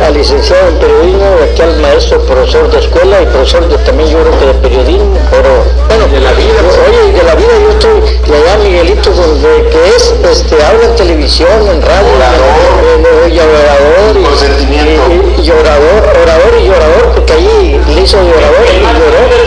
al, 0.05 0.13
licenciado 0.13 0.67
en 0.67 0.77
periodismo, 0.77 1.25
aquí 1.41 1.63
al 1.63 1.77
maestro, 1.81 2.21
profesor 2.27 2.69
de 2.69 2.77
escuela 2.77 3.23
y 3.23 3.25
profesor 3.25 3.67
de, 3.67 3.77
también 3.79 4.07
yo 4.07 4.19
creo 4.21 4.39
que 4.39 4.45
de 4.45 4.53
periodismo, 4.53 5.17
pero 5.31 5.49
bueno, 5.87 6.07
de 6.13 6.19
la 6.19 6.31
vida. 6.33 6.61
Oye, 6.87 7.11
de 7.11 7.23
la 7.23 7.33
vida 7.33 7.49
yo 7.59 7.69
estoy 7.71 8.01
de 8.29 8.37
allá 8.37 8.57
Miguelito, 8.61 9.09
donde 9.09 9.67
que 9.71 9.95
es, 9.95 10.13
este, 10.29 10.63
habla 10.63 10.85
en 10.85 10.95
televisión, 10.95 11.49
en 11.73 11.81
radio, 11.81 12.13
orador, 12.13 13.31
y 13.31 13.39
orador, 13.39 14.15
y, 14.15 15.41
y, 15.41 15.51
orador, 15.51 16.17
orador 16.21 16.53
y 16.61 16.67
llorador, 16.67 17.11
porque 17.15 17.33
ahí 17.33 17.81
le 17.95 18.01
hizo 18.01 18.17
orador 18.17 18.65
y 18.69 18.79
lloró. 18.79 19.41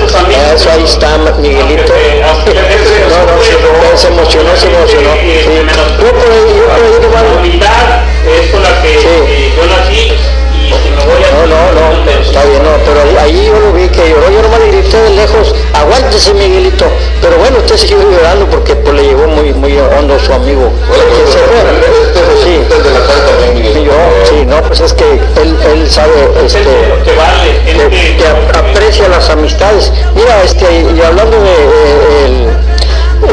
Eso 0.55 0.71
ahí 0.71 0.85
está 0.85 1.19
Miguelito. 1.38 1.93
no, 3.11 3.26
no, 3.26 3.97
se 3.97 4.09
emocionó, 4.09 4.57
se 4.57 4.67
emocionó. 4.67 5.14
Yo 6.03 6.12
por 6.12 6.31
ahí, 6.31 6.54
No, 11.45 11.73
no, 11.73 12.05
no, 12.05 12.11
está 12.11 12.45
bien, 12.45 12.63
no, 12.63 12.71
pero 12.87 13.21
ahí, 13.21 13.47
yo 13.47 13.59
lo 13.59 13.73
vi 13.73 13.89
que 13.89 14.09
lloró, 14.09 14.31
yo 14.31 14.43
nomás 14.43 14.61
le 14.61 14.69
grité 14.69 14.97
de 15.03 15.11
lejos, 15.11 15.55
aguántese 15.75 16.33
Miguelito, 16.35 16.87
pero 17.21 17.37
bueno, 17.39 17.59
usted 17.59 17.77
siguió 17.77 17.99
llorando 18.11 18.47
porque 18.47 18.75
pues, 18.77 18.95
le 18.97 19.03
llegó 19.05 19.27
muy, 19.29 19.53
muy 19.53 19.77
hondo 19.79 20.19
su 20.19 20.33
amigo. 20.33 20.73
Hola, 20.91 21.05
se 21.31 21.39
fue. 21.39 22.43
Sí. 22.43 22.61
La. 23.75 24.55
Yo, 24.55 24.63
pues 24.69 24.81
es 24.81 24.93
que 24.95 25.05
él, 25.41 25.57
él 25.73 25.91
sabe 25.91 26.13
este, 26.45 26.61
que 27.05 27.15
vale, 27.17 27.61
que, 27.67 27.89
que- 27.91 28.17
que 28.17 28.27
ap- 28.27 28.57
aprecia 28.57 29.09
las 29.09 29.29
amistades. 29.31 29.93
Mira, 30.15 30.43
este, 30.43 30.67
y 30.97 31.01
hablando 31.03 31.37
de 31.41 32.25
el, 32.27 32.49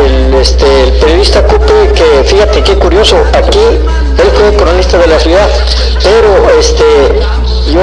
el, 0.05 0.33
este, 0.41 0.83
el 0.83 0.91
periodista 0.93 1.43
Cupe, 1.43 1.91
que 1.95 2.23
fíjate 2.25 2.61
qué 2.63 2.75
curioso, 2.75 3.17
aquí 3.33 3.59
él 3.59 4.31
fue 4.37 4.55
cronista 4.55 4.97
de 4.97 5.07
la 5.07 5.19
ciudad, 5.19 5.49
pero 6.03 6.59
este, 6.59 6.83
yo 7.67 7.81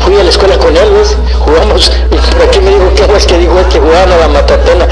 fui 0.00 0.16
a 0.16 0.24
la 0.24 0.30
escuela 0.30 0.56
con 0.58 0.76
él, 0.76 0.90
¿ves? 0.92 1.16
jugamos, 1.38 1.90
por 2.32 2.42
aquí 2.42 2.60
me 2.60 2.70
dijo, 2.70 2.92
¿qué 2.94 3.16
es 3.16 3.26
que 3.26 3.38
dijo 3.38 3.58
este? 3.60 3.78
Jugaban 3.78 4.12
a 4.12 4.16
la 4.16 4.28
matatena, 4.28 4.86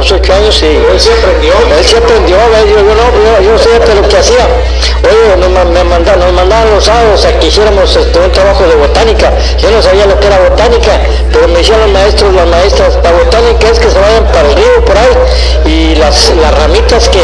ocho 0.00 0.32
años, 0.32 0.62
y 0.62 0.66
él 0.66 1.00
se 1.00 1.12
aprendió, 1.12 1.52
él 1.78 1.84
se 1.84 1.96
aprendió, 1.98 2.36
yo, 2.36 2.76
yo 2.76 2.94
no, 2.94 3.42
yo, 3.44 3.52
yo 3.52 3.58
sé 3.58 3.70
lo 3.94 4.08
que 4.08 4.16
hacía, 4.16 4.46
oye, 5.02 5.36
nos, 5.36 5.48
me 5.68 5.84
manda- 5.84 6.16
nos 6.16 6.32
mandaban 6.32 6.70
los 6.70 6.84
sábados 6.84 7.24
a 7.24 7.38
que 7.38 7.46
hiciéramos 7.48 7.94
este, 7.96 8.18
un 8.18 8.30
trabajo 8.32 8.64
de 8.64 8.74
botánica, 8.76 9.32
yo 9.58 9.70
no 9.70 9.82
sabía 9.82 10.06
lo 10.06 10.18
que 10.20 10.26
era 10.26 10.38
botánica, 10.48 11.00
pero 11.32 11.48
me 11.48 11.58
decían 11.58 11.80
los 11.80 11.90
maestros, 11.90 12.32
las 12.34 12.46
maestras, 12.46 12.98
la 13.02 13.12
botánica 13.12 13.68
es 13.70 13.78
que 13.78 13.90
se 13.90 13.98
vayan 13.98 14.24
para 14.26 14.48
el 14.48 14.54
río, 14.56 14.84
por 14.84 14.96
ahí, 14.96 15.08
y 15.66 15.94
las, 15.96 16.32
las 16.40 16.54
ramitas 16.58 17.08
que, 17.08 17.20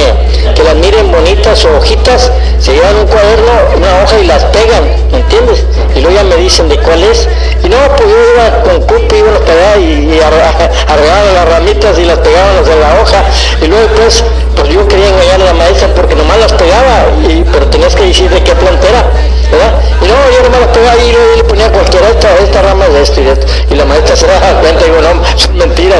que 0.54 0.62
las 0.64 0.74
miren 0.74 1.10
bonitas 1.12 1.64
o 1.64 1.76
hojitas, 1.78 2.30
se 2.58 2.72
llevan 2.72 2.96
un 2.96 3.06
cuaderno, 3.06 3.52
una 3.76 4.02
hoja 4.02 4.18
y 4.18 4.26
las 4.26 4.44
pegan, 4.46 4.84
¿me 5.12 5.18
entiendes? 5.18 5.62
Y 5.94 6.00
luego 6.00 6.16
ya 6.16 6.24
me 6.24 6.36
dicen 6.36 6.68
de 6.68 6.76
cuál 6.78 7.02
es. 7.04 7.28
Y 7.66 7.68
no, 7.68 7.78
pues 7.96 8.08
yo 8.08 8.14
iba 8.32 8.62
con 8.62 8.80
cupi, 8.86 9.16
iba 9.16 9.30
a 9.74 9.76
y, 9.76 9.82
y 10.14 10.20
arre- 10.20 10.70
arreglaban 10.88 11.34
las 11.34 11.48
ramitas 11.48 11.98
y 11.98 12.04
las 12.04 12.18
pegábamos 12.20 12.68
en 12.68 12.80
la 12.80 13.00
hoja. 13.02 13.24
Y 13.60 13.66
luego 13.66 13.88
pues, 13.96 14.22
pues 14.54 14.68
yo 14.68 14.86
quería 14.86 15.08
engañar 15.08 15.40
a 15.42 15.44
la 15.46 15.52
maestra 15.54 15.88
porque 15.92 16.14
nomás 16.14 16.38
las 16.38 16.52
pegaba, 16.52 17.06
y, 17.28 17.44
pero 17.52 17.66
tenías 17.66 17.96
que 17.96 18.04
decir 18.04 18.30
de 18.30 18.40
qué 18.44 18.54
planta 18.54 18.88
era, 18.88 19.02
¿verdad? 19.50 19.80
Y 20.00 20.04
no, 20.06 20.14
yo 20.30 20.42
nomás 20.44 20.60
las 20.60 20.68
pegaba 20.70 20.96
y 20.96 21.10
luego 21.10 21.36
le 21.38 21.42
ponía 21.44 21.72
cualquiera, 21.72 22.08
esta, 22.10 22.36
esta 22.38 22.62
rama 22.62 22.86
de 22.86 23.02
esto 23.02 23.20
y 23.20 23.24
de 23.24 23.32
esto. 23.32 23.46
Y 23.68 23.74
la 23.74 23.84
maestra 23.84 24.14
se 24.14 24.26
daba 24.28 24.60
cuenta 24.60 24.86
y 24.86 24.88
digo, 24.88 25.02
no, 25.02 25.24
son 25.36 25.56
mentiras. 25.58 25.98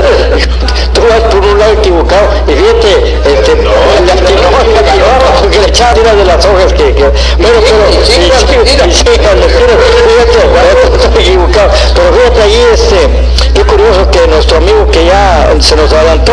Un 1.52 1.58
lado 1.58 1.72
equivocado. 1.72 2.22
Y 2.48 2.52
fíjate, 2.52 3.18
este, 3.34 3.54
la 3.56 4.14
que 4.14 4.34
no, 4.34 4.50
la 4.50 4.96
no, 4.96 5.40
porque 5.42 5.58
le 5.60 5.68
echaba 5.68 5.94
tiras 5.94 6.16
de 6.16 6.24
las 6.24 6.44
hojas 6.44 6.72
que, 6.72 6.94
que 6.94 7.04
bueno, 7.04 7.60
pero, 7.60 8.04
sí, 8.04 8.12
sí, 8.12 8.20
fíjate, 9.04 11.20
equivocado. 11.20 11.70
Pero 11.94 12.12
fíjate 12.14 12.42
ahí, 12.42 12.66
este, 12.72 12.96
qué 13.54 13.62
curioso 13.64 14.10
que 14.10 14.26
nuestro 14.28 14.58
amigo 14.58 14.86
que 14.90 15.06
ya 15.06 15.48
se 15.60 15.76
nos 15.76 15.92
adelantó, 15.92 16.32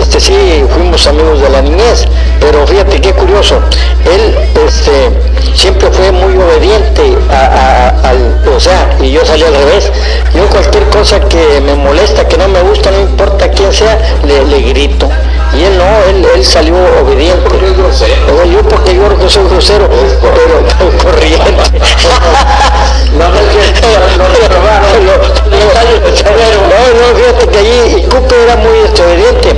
este 0.00 0.20
sí, 0.20 0.64
fuimos 0.74 1.06
amigos 1.06 1.40
de 1.40 1.48
la 1.50 1.62
niñez, 1.62 2.04
pero 2.40 2.66
fíjate 2.66 3.00
qué 3.00 3.12
curioso, 3.12 3.60
él, 4.04 4.36
este, 4.66 5.10
siempre 5.54 5.90
fue 5.90 6.10
muy 6.12 6.36
obediente 6.36 7.02
a, 7.30 7.92
a- 8.02 8.10
al, 8.10 8.40
o 8.56 8.60
sea, 8.60 8.88
y 9.02 9.10
yo 9.12 9.24
salí 9.24 9.42
al 9.42 9.54
revés. 9.54 9.90
Yo 10.34 10.46
cualquier 10.46 10.84
cosa 10.90 11.20
que 11.28 11.60
me 11.60 11.74
molesta, 11.74 12.26
que 12.28 12.36
no 12.38 12.48
me 12.48 12.60
gusta, 12.62 12.90
no 12.90 13.00
importa 13.00 13.50
quién 13.50 13.72
sea, 13.72 13.98
le, 14.30 14.44
le 14.46 14.60
grito. 14.70 15.08
Y 15.52 15.64
él 15.64 15.76
no, 15.78 15.84
él, 16.08 16.24
él 16.36 16.44
salió 16.44 16.76
obediente. 17.02 17.42
Yo 18.52 18.62
porque 18.62 18.94
yo 18.94 19.04
creo 19.06 19.18
que 19.18 19.28
soy 19.28 19.48
grosero, 19.48 19.88
pero, 20.20 20.62
corriente. 21.02 21.50
no, 23.12 23.28
no, 23.28 23.30
no, 26.94 27.18
fíjate 27.18 27.46
que 27.48 27.58
allí 27.58 28.04
Cupe 28.04 28.42
era 28.44 28.56
muy 28.56 28.78
este, 28.84 29.02
obediente. 29.02 29.49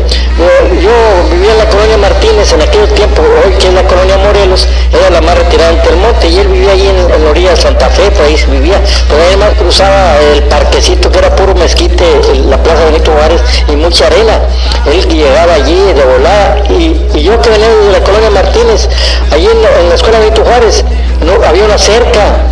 Martínez 2.02 2.52
en 2.52 2.62
aquel 2.62 2.88
tiempo, 2.94 3.22
hoy 3.22 3.52
que 3.54 3.68
es 3.68 3.74
la 3.74 3.84
colonia 3.84 4.18
Morelos, 4.18 4.66
era 4.92 5.08
la 5.08 5.20
más 5.20 5.38
retirada 5.38 5.70
en 5.70 6.00
Monte 6.00 6.28
y 6.28 6.36
él 6.36 6.48
vivía 6.48 6.72
ahí 6.72 6.88
en, 6.88 7.24
la 7.24 7.30
orilla 7.30 7.50
de 7.50 7.56
Santa 7.56 7.88
Fe, 7.90 8.10
por 8.10 8.26
ahí 8.26 8.36
vivía, 8.50 8.80
pero 9.08 9.22
además 9.22 9.50
cruzaba 9.56 10.18
el 10.34 10.42
parquecito 10.44 11.12
que 11.12 11.18
era 11.20 11.34
puro 11.36 11.54
mezquite, 11.54 12.04
la 12.48 12.60
Plaza 12.60 12.86
Benito 12.86 13.12
Juárez 13.12 13.40
y 13.68 13.76
mucha 13.76 14.08
arena. 14.08 14.40
Él 14.86 15.08
llegaba 15.08 15.54
allí 15.54 15.76
de 15.94 16.04
volada 16.04 16.64
y, 16.68 17.22
yo 17.22 17.40
que 17.40 17.50
venía 17.50 17.68
de 17.68 17.92
la 17.92 18.00
colonia 18.02 18.30
Martínez, 18.30 18.88
allí 19.30 19.46
en 19.46 19.62
la, 19.62 19.80
en 19.80 19.88
la 19.88 19.94
escuela 19.94 20.18
Benito 20.18 20.42
Juárez, 20.44 20.84
no, 21.24 21.46
había 21.46 21.64
una 21.64 21.78
cerca 21.78 22.48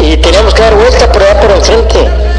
y 0.00 0.16
teníamos 0.16 0.54
que 0.54 0.62
dar 0.62 0.74
vuelta 0.74 1.12
por 1.12 1.22
allá 1.22 1.40
por 1.40 1.50
el 1.50 1.62
frente. 1.62 2.31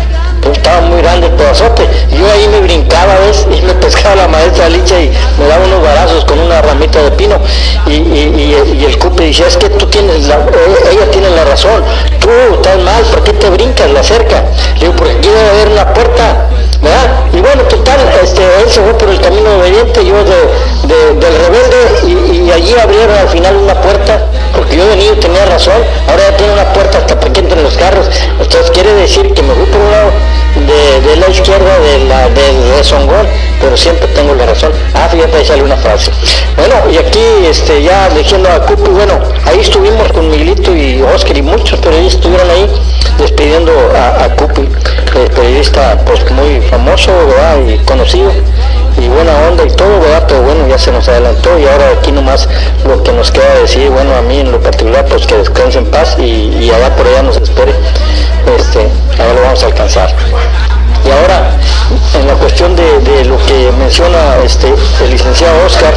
Estaba 0.51 0.82
muy 0.82 1.01
grande 1.01 1.27
el 1.27 1.34
pedazote. 1.34 1.88
Yo 2.12 2.25
ahí 2.32 2.47
me 2.47 2.60
brincaba, 2.62 3.15
¿ves? 3.25 3.45
Y 3.51 3.62
me 3.62 3.73
pescaba 3.73 4.15
la 4.15 4.27
maestra 4.27 4.69
Licha 4.69 4.99
y 4.99 5.12
me 5.39 5.47
daba 5.47 5.65
unos 5.65 5.82
barazos 5.84 6.25
con 6.25 6.39
una 6.39 6.62
ramita 6.62 7.01
de 7.01 7.12
pino. 7.12 7.39
Y 7.88 8.84
el 8.86 8.97
cupe 8.99 9.25
decía, 9.25 9.47
es 9.47 9.58
que 9.58 9.69
tú 9.69 9.86
tienes 9.88 10.27
la, 10.27 10.36
eh, 10.36 10.89
ella 10.91 11.10
tiene 11.12 11.29
la 11.29 11.45
razón. 11.45 11.84
Tú 12.19 12.29
estás 12.56 12.77
mal, 12.79 13.03
¿por 13.06 13.23
qué 13.23 13.34
te 13.34 13.49
brincas 13.49 13.89
la 13.91 14.03
cerca? 14.03 14.43
Le 14.75 14.79
digo, 14.82 14.93
porque 14.95 15.13
aquí 15.13 15.29
debe 15.29 15.49
haber 15.49 15.67
una 15.69 15.93
puerta, 15.93 16.47
¿verdad? 16.82 17.10
Y 17.34 17.39
bueno, 17.41 17.63
total, 17.63 17.97
este, 18.21 18.41
él 18.62 18.69
se 18.69 18.82
fue 18.82 18.93
por 18.97 19.10
el 19.10 19.19
camino 19.19 19.58
obediente, 19.58 20.06
yo 20.06 20.15
de, 20.23 20.88
de- 20.88 21.13
del 21.19 21.36
rebelde, 21.45 21.77
y, 22.13 22.52
allí 22.52 22.73
abrieron 22.80 23.15
al 23.15 23.30
final 23.30 23.56
una 23.58 23.80
puerta, 23.82 24.26
porque 24.56 24.78
yo 24.78 24.86
de 24.88 24.95
niño 24.95 25.13
tenía 25.19 25.45
razón, 25.45 25.82
ahora 26.08 26.30
ya 26.30 26.38
tiene 26.38 26.54
una 26.54 26.73
puerta 26.73 26.97
hasta 26.99 27.19
para 27.19 27.34
que 27.34 27.39
entren 27.39 27.63
los 27.63 27.76
carros. 27.76 28.08
Entonces 28.39 28.71
quiere 28.71 28.93
decir 28.93 29.34
que 29.34 29.41
me 29.41 29.54
fui 29.54 29.65
por 29.65 29.82
un 29.82 29.91
lado 29.91 30.12
de, 30.56 31.15
la 31.17 31.28
izquierda 31.30 31.80
de 31.80 32.06
la, 32.06 32.30
del 32.30 32.78
rezongón, 32.78 33.28
pero 33.60 33.76
siempre 33.78 34.08
tengo 34.10 34.36
la 34.36 34.45
razón. 34.45 34.71
Ah, 34.93 35.08
fíjate, 35.10 35.38
ahí 35.38 35.45
sale 35.45 35.63
una 35.63 35.78
frase. 35.78 36.12
Bueno, 36.58 36.76
y 36.91 36.97
aquí 36.97 37.19
este, 37.47 37.82
ya 37.82 38.10
diciendo 38.10 38.49
a 38.49 38.65
Cupi, 38.65 38.89
bueno, 38.89 39.19
ahí 39.45 39.60
estuvimos 39.60 40.12
con 40.12 40.30
Miguelito 40.30 40.76
y 40.76 41.02
Oscar 41.02 41.38
y 41.38 41.41
muchos 41.41 41.80
periodistas 41.80 42.15
estuvieron 42.15 42.49
ahí 42.49 42.69
despidiendo 43.17 43.71
a, 43.95 44.26
a 44.26 44.36
Cupi, 44.36 44.67
periodista 45.36 45.97
pues 46.06 46.30
muy 46.32 46.62
famoso, 46.62 47.12
¿verdad? 47.28 47.58
Y 47.67 47.78
conocido 47.86 48.32
y 48.97 49.08
buena 49.08 49.32
onda 49.49 49.63
y 49.65 49.71
todo, 49.71 49.99
¿verdad? 49.99 50.25
Pero 50.27 50.41
bueno, 50.43 50.67
ya 50.67 50.77
se 50.77 50.91
nos 50.91 51.08
adelantó 51.08 51.58
y 51.58 51.65
ahora 51.65 51.89
aquí 51.99 52.12
nomás 52.12 52.47
lo 52.88 53.01
que 53.03 53.12
nos 53.12 53.32
queda 53.32 53.56
decir, 53.62 53.89
bueno, 53.89 54.15
a 54.15 54.21
mí 54.21 54.39
en 54.39 54.51
lo 54.51 54.60
particular, 54.62 55.06
pues 55.06 55.25
que 55.25 55.38
descanse 55.38 55.79
en 55.79 55.86
paz 55.86 56.15
y, 56.19 56.23
y 56.60 56.71
allá 56.71 56.95
por 56.95 57.08
allá 57.08 57.23
nos 57.23 57.38
espere, 57.38 57.73
este, 58.58 58.88
ahora 59.19 59.34
lo 59.34 59.41
vamos 59.41 59.63
a 59.63 59.65
alcanzar. 59.67 60.13
Y 61.06 61.12
ahora, 61.12 61.51
en 62.17 62.27
la 62.27 62.34
cuestión 62.36 62.75
de, 62.75 62.99
de 62.99 63.25
lo 63.25 63.38
que 63.45 63.71
menciona 63.77 64.38
este, 64.43 64.73
el 65.03 65.12
licenciado 65.12 65.65
Oscar, 65.65 65.93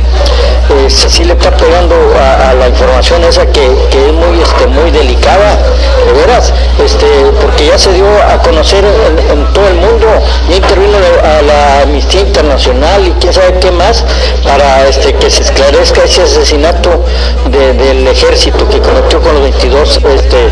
eh, 0.69 0.89
le 1.25 1.33
está 1.33 1.57
pegando 1.57 1.95
a, 2.19 2.51
a 2.51 2.55
la 2.55 2.69
información 2.69 3.23
esa 3.23 3.47
que, 3.47 3.71
que 3.91 4.07
es 4.09 4.13
muy, 4.13 4.41
este, 4.41 4.67
muy 4.67 4.91
delicada, 4.91 5.59
de 6.07 6.13
veras, 6.13 6.53
este, 6.85 7.07
porque 7.43 7.67
ya 7.67 7.79
se 7.79 7.93
dio 7.93 8.07
a 8.07 8.39
conocer 8.43 8.85
en, 8.85 9.53
todo 9.53 9.69
el 9.69 9.75
mundo, 9.75 10.07
ya 10.49 10.57
intervino 10.57 10.97
a 11.23 11.43
la 11.43 11.83
Amnistía 11.83 12.21
Internacional 12.21 13.07
y 13.07 13.11
quién 13.21 13.33
sabe 13.33 13.59
qué 13.61 13.71
más, 13.71 14.05
para 14.45 14.87
este, 14.89 15.15
que 15.15 15.31
se 15.31 15.43
esclarezca 15.43 16.03
ese 16.05 16.23
asesinato 16.23 17.05
de- 17.51 17.73
del 17.75 18.07
ejército 18.09 18.69
que 18.69 18.81
cometió 18.81 19.21
con 19.21 19.33
los 19.35 19.43
22 19.43 19.97
este, 19.97 20.49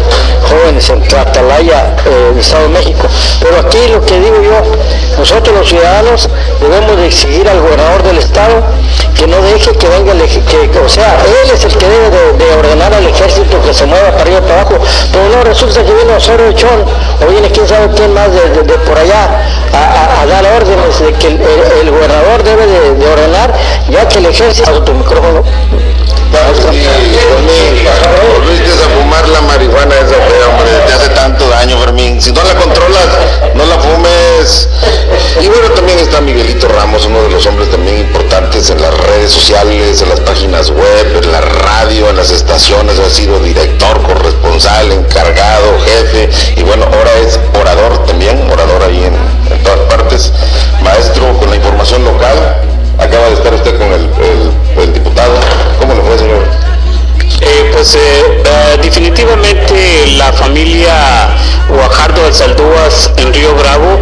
jóvenes 0.48 0.88
en 0.90 1.02
Tlatalaya, 1.02 1.96
eh, 2.06 2.32
Estado 2.38 2.64
de 2.64 2.68
México. 2.70 3.06
Pero 3.40 3.58
aquí 3.60 3.78
lo 3.90 4.04
que 4.04 4.18
digo 4.20 4.36
yo, 4.42 4.62
nosotros 5.18 5.56
los 5.56 5.68
ciudadanos 5.68 6.28
debemos 6.60 6.96
de 6.96 7.06
exigir 7.06 7.48
al 7.48 7.60
gobernador 7.60 8.02
del 8.02 8.18
Estado 8.18 8.62
que 9.16 9.26
no 9.26 9.40
deje 9.42 9.70
que 9.72 9.88
venga 9.88 10.12
el 10.12 10.20
ej- 10.22 10.42
que, 10.44 10.70
que- 10.70 10.78
o 10.80 10.88
sea, 10.88 11.16
él 11.44 11.50
es 11.54 11.64
el 11.64 11.76
que 11.76 11.86
debe 11.88 12.10
de, 12.10 12.44
de 12.44 12.54
ordenar 12.56 12.92
al 12.92 13.06
ejército 13.06 13.60
que 13.62 13.72
se 13.72 13.86
mueva 13.86 14.10
para 14.10 14.22
arriba 14.22 14.38
y 14.38 14.42
para 14.42 14.60
abajo, 14.62 14.78
pero 15.12 15.28
no 15.28 15.43
resulta 15.44 15.84
que 15.84 15.92
viene 15.92 16.14
Osorio 16.14 16.52
Chón 16.52 16.84
o 17.22 17.26
viene 17.30 17.50
quién 17.50 17.68
sabe 17.68 17.88
quién 17.94 18.12
más 18.14 18.32
de, 18.32 18.40
de- 18.50 18.62
de 18.62 18.74
por 18.78 18.98
allá 18.98 19.40
a, 19.72 19.76
a- 19.78 20.20
a 20.22 20.26
dar 20.26 20.44
órdenes 20.56 20.98
de 21.00 21.12
que 21.14 21.26
el, 21.28 21.34
el- 21.40 21.78
el 21.82 21.90
gobernador 21.90 22.42
debe 22.42 22.66
de, 22.66 22.94
de 22.94 23.06
ordenar, 23.06 23.52
ya 23.90 24.08
que 24.08 24.18
el 24.18 24.26
ejército... 24.26 24.82
tu 24.82 24.92
micrófono. 24.92 25.42
Volviste 28.34 28.82
a 28.84 28.88
fumar 28.98 29.28
la 29.28 29.40
marihuana 29.42 29.94
esa 29.94 30.14
fea, 30.14 30.48
hombre, 30.50 30.70
te 30.86 30.92
hace 30.92 31.08
tanto 31.10 31.48
daño, 31.48 31.78
Fermín. 31.78 32.20
Si 32.20 32.32
no 32.32 32.42
la 32.42 32.54
controlas, 32.56 33.06
no 33.54 33.64
la 33.66 33.78
fumes. 33.78 34.68
Y 35.40 35.46
bueno, 35.46 35.68
también 35.76 35.98
está 35.98 36.20
Miguelito 36.20 36.66
Ramos, 36.68 37.06
uno 37.06 37.22
de 37.22 37.30
los 37.30 37.46
hombres 37.46 37.70
también 37.70 37.98
importantes 37.98 38.68
en 38.70 38.80
las 38.82 38.92
redes 38.94 39.32
sociales, 39.32 40.02
en 40.02 40.08
las 40.08 40.20
páginas 40.20 40.70
web, 40.70 41.22
en 41.22 41.30
la 41.32 41.40
radio, 41.40 42.10
en 42.10 42.16
las 42.16 42.30
estaciones. 42.32 42.98
Ha 42.98 43.10
sido 43.10 43.38
director, 43.38 44.02
corresponsal, 44.02 44.90
encargado, 44.90 45.03
Saldúas 62.34 63.12
en 63.16 63.32
Río 63.32 63.54
Bravo 63.54 64.00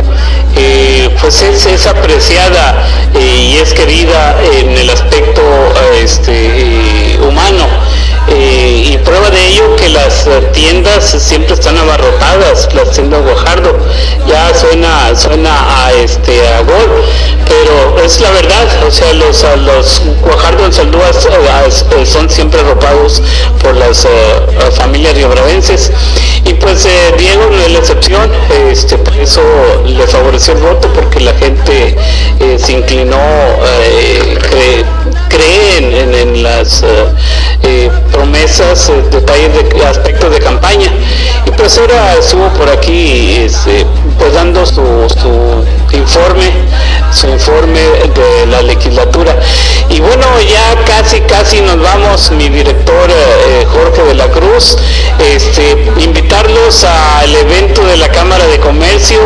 eh, 0.56 1.14
pues 1.20 1.42
es, 1.42 1.86
apreciada 1.86 2.88
eh, 3.14 3.50
y 3.52 3.56
es 3.58 3.74
querida 3.74 4.42
en 4.42 4.70
el 4.70 4.88
aspecto 4.88 5.42
eh, 5.42 6.02
este, 6.02 7.18
humano. 7.20 7.66
Eh, 10.02 10.04
las 10.04 10.26
eh, 10.26 10.48
tiendas 10.52 11.04
siempre 11.04 11.54
están 11.54 11.76
abarrotadas, 11.78 12.68
las 12.74 12.90
tiendas 12.90 13.22
Guajardo. 13.22 13.78
Ya 14.26 14.54
suena, 14.54 15.14
suena 15.16 15.84
a 15.86 15.92
este 15.92 16.46
a 16.48 16.60
gol, 16.62 17.04
pero 17.46 18.04
es 18.04 18.20
la 18.20 18.30
verdad, 18.30 18.84
o 18.86 18.90
sea, 18.90 19.12
los, 19.12 19.44
los 19.64 20.02
Guajardo 20.22 20.66
en 20.66 20.72
Saldúas 20.72 21.28
eh, 21.96 22.06
son 22.06 22.28
siempre 22.28 22.60
arropados 22.60 23.22
por 23.62 23.74
las 23.76 24.06
familias 24.76 25.14
riobravenses. 25.14 25.92
Y 26.44 26.54
pues 26.54 26.86
Diego 27.18 27.48
no 27.50 27.58
es 27.62 27.70
la 27.70 27.78
excepción, 27.78 28.30
este, 28.70 28.98
por 28.98 29.16
eso 29.16 29.40
le 29.86 30.06
favoreció 30.06 30.54
el 30.54 30.60
voto, 30.60 30.88
porque 30.92 31.20
la 31.20 31.34
gente 31.34 31.96
se 32.58 32.72
inclinó, 32.72 33.16
cree, 35.32 36.20
en, 36.22 36.42
las 36.42 36.84
promesas, 38.12 38.90
detalles 39.10 39.50
de 39.54 39.86
aspectos 39.86 40.30
de 40.30 40.38
campaña. 40.38 40.92
Y 41.46 41.50
pues 41.50 41.76
ahora 41.78 42.14
estuvo 42.14 42.48
por 42.50 42.68
aquí 42.68 43.36
este, 43.38 43.86
pues 44.18 44.32
dando 44.34 44.64
su, 44.66 44.82
informe, 45.92 46.50
su 47.12 47.28
informe 47.28 47.80
de 47.80 48.46
la 48.46 48.62
legislatura. 48.62 49.38
Y 49.88 50.00
bueno, 50.00 50.24
ya 50.40 50.84
casi, 50.84 51.20
casi 51.20 51.60
nos 51.60 51.80
vamos, 51.80 52.30
mi 52.32 52.48
director 52.48 53.10
eh, 53.10 53.66
Jorge 53.72 54.02
de 54.04 54.14
la 54.14 54.28
Cruz, 54.28 54.76
este, 55.18 55.76
invitarlos 56.42 56.84
al 56.84 57.34
evento 57.34 57.84
de 57.84 57.96
la 57.96 58.08
Cámara 58.08 58.46
de 58.46 58.58
Comercio, 58.58 59.20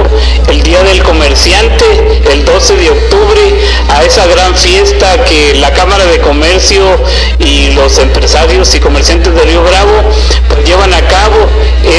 el 0.48 0.62
Día 0.62 0.83
del 0.83 1.02
Comerciante, 1.02 1.85
el 2.31 2.44
12 2.44 2.76
de 2.76 2.90
octubre, 2.90 3.40
a 3.88 4.05
esa 4.05 4.26
gran 4.26 4.55
fiesta 4.57 5.24
que 5.24 5.55
la 5.55 5.72
Cámara 5.72 6.05
de 6.07 6.20
Comercio 6.20 6.85
y 7.38 7.70
los 7.72 7.98
empresarios 7.98 8.74
y 8.74 8.81
comerciantes 8.81 9.35
de 9.35 9.42
Río 9.42 9.62
Bravo 9.62 9.92
pues, 10.48 10.64
llevan 10.64 10.92
a 10.92 11.07
cabo 11.09 11.46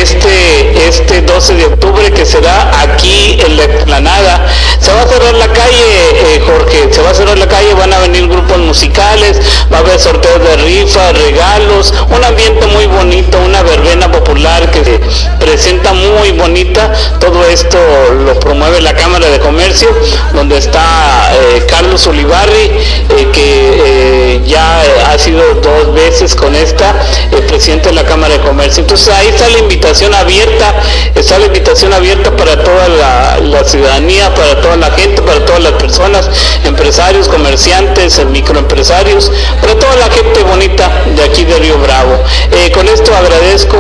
este, 0.02 0.88
este 0.88 1.22
12 1.22 1.54
de 1.56 1.66
octubre 1.66 2.12
que 2.12 2.26
será 2.26 2.82
aquí 2.82 3.40
en 3.46 3.58
la 3.58 3.64
explanada. 3.64 4.46
Se 4.80 4.92
va 4.92 5.02
a 5.02 5.08
cerrar 5.08 5.34
la 5.34 5.48
calle, 5.48 5.84
eh, 6.14 6.42
Jorge, 6.46 6.94
se 6.94 7.02
va 7.02 7.12
a 7.12 7.14
cerrar 7.14 7.38
la 7.38 7.48
calle, 7.48 7.74
van 7.74 7.94
a 7.94 8.00
venir 8.00 8.28
grupos 8.28 8.58
musicales, 8.60 9.40
va 9.72 9.78
a 9.78 9.80
haber 9.80 10.00
sorteos 10.00 10.42
de 10.44 10.58
rifas, 10.58 11.18
regalos, 11.18 11.94
un 12.10 12.24
ambiente 12.24 12.66
muy 12.68 12.86
bonito, 12.86 13.40
una 13.40 13.64
verbena 13.64 14.12
popular 14.12 14.70
que 14.72 15.07
presenta 15.40 15.94
muy 15.94 16.32
bonita. 16.32 16.92
Todo 17.20 17.46
esto 17.46 17.78
lo 18.26 18.40
promueve 18.40 18.82
la 18.82 18.94
Cámara 18.94 19.30
de 19.30 19.40
Comercio, 19.40 19.90
donde 20.34 20.58
está 20.58 21.32
eh, 21.34 21.66
Carlos 21.68 22.06
Olivarri, 22.08 22.72
eh, 23.10 23.28
que 23.32 24.42
ya 24.46 24.82
ha 25.12 25.18
sido 25.18 25.42
dos 25.56 25.94
veces 25.94 26.36
con 26.36 26.56
esta, 26.56 26.96
el 27.32 27.44
presidente 27.44 27.90
de 27.90 27.96
la 27.96 28.04
Cámara 28.04 28.38
de 28.38 28.42
Comercio. 28.42 28.82
Entonces 28.82 29.10
ahí 29.10 29.28
está 29.28 29.50
la 29.50 29.60
invitación 29.60 30.14
abierta, 30.14 30.74
está 31.16 31.40
la 31.40 31.48
invitación 31.48 31.94
abierta 31.94 32.36
para 32.36 32.64
toda 32.64 32.88
la, 32.88 33.64
ciudadanía, 33.66 34.34
para 34.34 34.62
toda 34.62 34.78
la 34.78 34.92
gente, 34.92 35.22
para 35.22 35.44
todas 35.44 35.62
las 35.62 35.74
personas, 35.74 36.30
empresarios, 36.64 37.28
comerciantes, 37.28 38.24
microempresarios, 38.26 39.32
para 39.62 39.78
toda 39.78 39.96
la 39.96 40.10
gente 40.10 40.44
bonita 40.44 40.90
de 41.16 41.24
aquí 41.24 41.44
de 41.44 41.58
Río 41.60 41.78
Bravo. 41.80 42.24
Eh, 42.52 42.72
con 42.72 42.88
esto 42.88 43.16
agradezco 43.16 43.78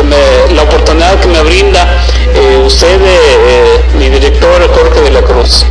eh, 0.00 0.52
la 0.54 0.62
oportunidad 0.62 1.20
que 1.20 1.28
me 1.28 1.42
brinda 1.42 2.04
eh, 2.34 2.62
usted, 2.66 2.98
mi 3.98 4.08
director 4.08 4.68
Jorge 4.74 5.00
de 5.02 5.10
la 5.10 5.22
Cruz. 5.22 5.64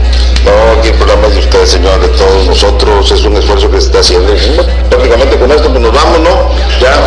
No, 0.46 0.80
aquí 0.80 0.90
el 0.90 0.96
programa 0.96 1.28
es 1.28 1.34
de 1.34 1.40
ustedes, 1.40 1.70
señor, 1.70 2.00
de 2.02 2.10
todos 2.10 2.46
nosotros, 2.48 3.12
es 3.12 3.24
un 3.24 3.38
esfuerzo 3.38 3.70
que 3.70 3.80
se 3.80 3.88
está 3.88 4.00
haciendo. 4.00 4.34
Prácticamente 4.90 5.38
con 5.38 5.52
esto 5.52 5.70
pues 5.70 5.82
nos 5.82 5.94
vamos, 5.94 6.20
¿no? 6.20 6.50
Ya. 6.82 7.00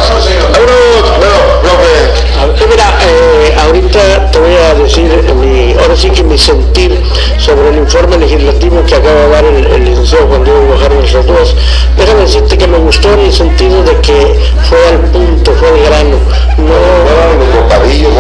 Vámonos, 0.53 1.19
bueno, 1.19 1.61
profe. 1.63 2.27
Mira, 2.69 2.99
eh, 3.03 3.57
ahorita 3.65 4.31
te 4.31 4.39
voy 4.39 4.55
a 4.55 4.75
decir, 4.75 5.11
mi, 5.35 5.75
ahora 5.75 5.97
sí 5.97 6.11
que 6.11 6.23
mi 6.23 6.39
sentir 6.39 7.01
sobre 7.39 7.69
el 7.71 7.77
informe 7.77 8.19
legislativo 8.19 8.85
que 8.85 8.95
acaba 8.95 9.15
de 9.15 9.29
dar 9.29 9.45
el, 9.45 9.85
licenciado 9.85 10.27
Juan 10.27 10.45
Diego 10.45 10.61
Guajardo 10.69 11.01
los 11.01 11.13
dos. 11.27 11.57
Déjame 11.97 12.23
decirte 12.23 12.57
que 12.59 12.67
me 12.67 12.79
gustó 12.79 13.13
en 13.13 13.21
el 13.21 13.33
sentido 13.33 13.83
de 13.83 14.01
que 14.01 14.39
fue 14.69 14.79
al 14.89 15.01
punto, 15.11 15.53
fue 15.53 15.69
al 15.69 15.81
grano. 15.85 16.17
No, 16.59 16.65
no 16.65 17.37
no 17.37 18.13
No, 18.15 18.16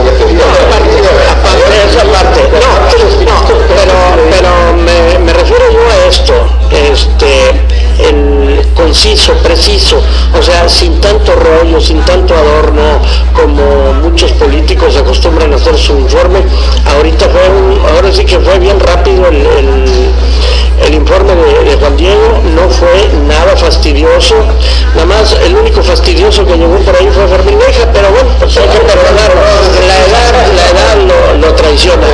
conciso, 9.06 9.34
preciso, 9.34 10.02
o 10.36 10.42
sea, 10.42 10.68
sin 10.68 11.00
tanto 11.00 11.32
rollo, 11.36 11.80
sin 11.80 12.00
tanto 12.00 12.34
adorno, 12.34 13.00
como 13.32 13.92
muchos 14.02 14.32
políticos 14.32 14.96
acostumbran 14.96 15.52
a 15.52 15.56
hacer 15.56 15.78
su 15.78 15.92
informe. 15.92 16.40
Ahorita 16.96 17.26
fue, 17.28 17.92
ahora 17.94 18.12
sí 18.12 18.24
que 18.24 18.40
fue 18.40 18.58
bien 18.58 18.80
rápido 18.80 19.28
el, 19.28 19.44
informe 20.94 21.34
de, 21.34 21.76
Juan 21.76 21.96
Diego, 21.96 22.40
no 22.54 22.68
fue 22.68 23.08
nada 23.26 23.56
fastidioso, 23.56 24.34
nada 24.94 25.06
más 25.06 25.36
el 25.44 25.54
único 25.54 25.82
fastidioso 25.82 26.44
que 26.46 26.56
llegó 26.56 26.78
por 26.78 26.94
ahí 26.96 27.08
fue 27.12 27.26
Fermín 27.28 27.58
pero 27.92 28.10
bueno, 28.10 28.28
pues 28.38 28.56
hay 28.56 28.68
que 28.68 28.78
perdonarlo, 28.78 29.40
la 29.86 29.98
edad, 30.06 30.34
la 30.54 30.66
edad 30.70 31.36
lo, 31.40 31.54
traiciona. 31.54 32.06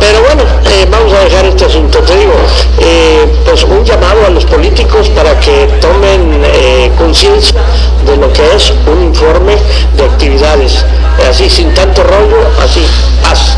Pero 0.00 0.22
bueno, 0.22 0.42
eh, 0.70 0.86
vamos 0.90 1.12
a 1.12 1.24
dejar 1.24 1.46
este 1.46 1.64
asunto, 1.64 1.98
te 2.00 2.16
digo, 2.16 2.32
eh, 2.78 3.26
pues 3.44 3.62
un 3.64 3.84
llamado 3.84 4.26
a 4.26 4.30
los 4.30 4.44
políticos 4.44 5.08
para 5.10 5.38
que 5.40 5.66
tomen 5.80 6.42
eh, 6.44 6.90
conciencia 6.98 7.60
de 8.06 8.16
lo 8.16 8.32
que 8.32 8.42
es 8.54 8.72
un 8.86 9.04
informe 9.04 9.56
de 9.96 10.04
actividades, 10.04 10.84
así 11.28 11.48
sin 11.48 11.72
tanto 11.74 12.02
rollo, 12.02 12.38
así, 12.62 12.84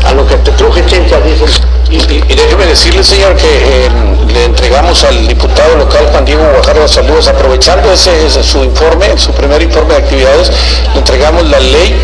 Y, 1.89 1.97
déjeme 1.97 2.65
decirle, 2.65 3.03
señor, 3.03 3.35
que 3.35 3.89
le 4.33 4.45
entregamos 4.45 5.03
al 5.03 5.27
diputado 5.27 5.75
local 5.75 6.07
Juan 6.11 6.23
Diego 6.23 6.43
Guajardo 6.53 6.87
Saludos, 6.87 7.27
aprovechando 7.27 7.91
ese, 7.91 8.25
ese, 8.25 8.41
su 8.43 8.63
informe, 8.63 9.17
su 9.17 9.33
primer 9.33 9.61
informe 9.61 9.95
de 9.95 9.99
actividades, 9.99 10.51
le 10.93 10.99
entregamos 10.99 11.45
la 11.49 11.59
ley 11.59 11.95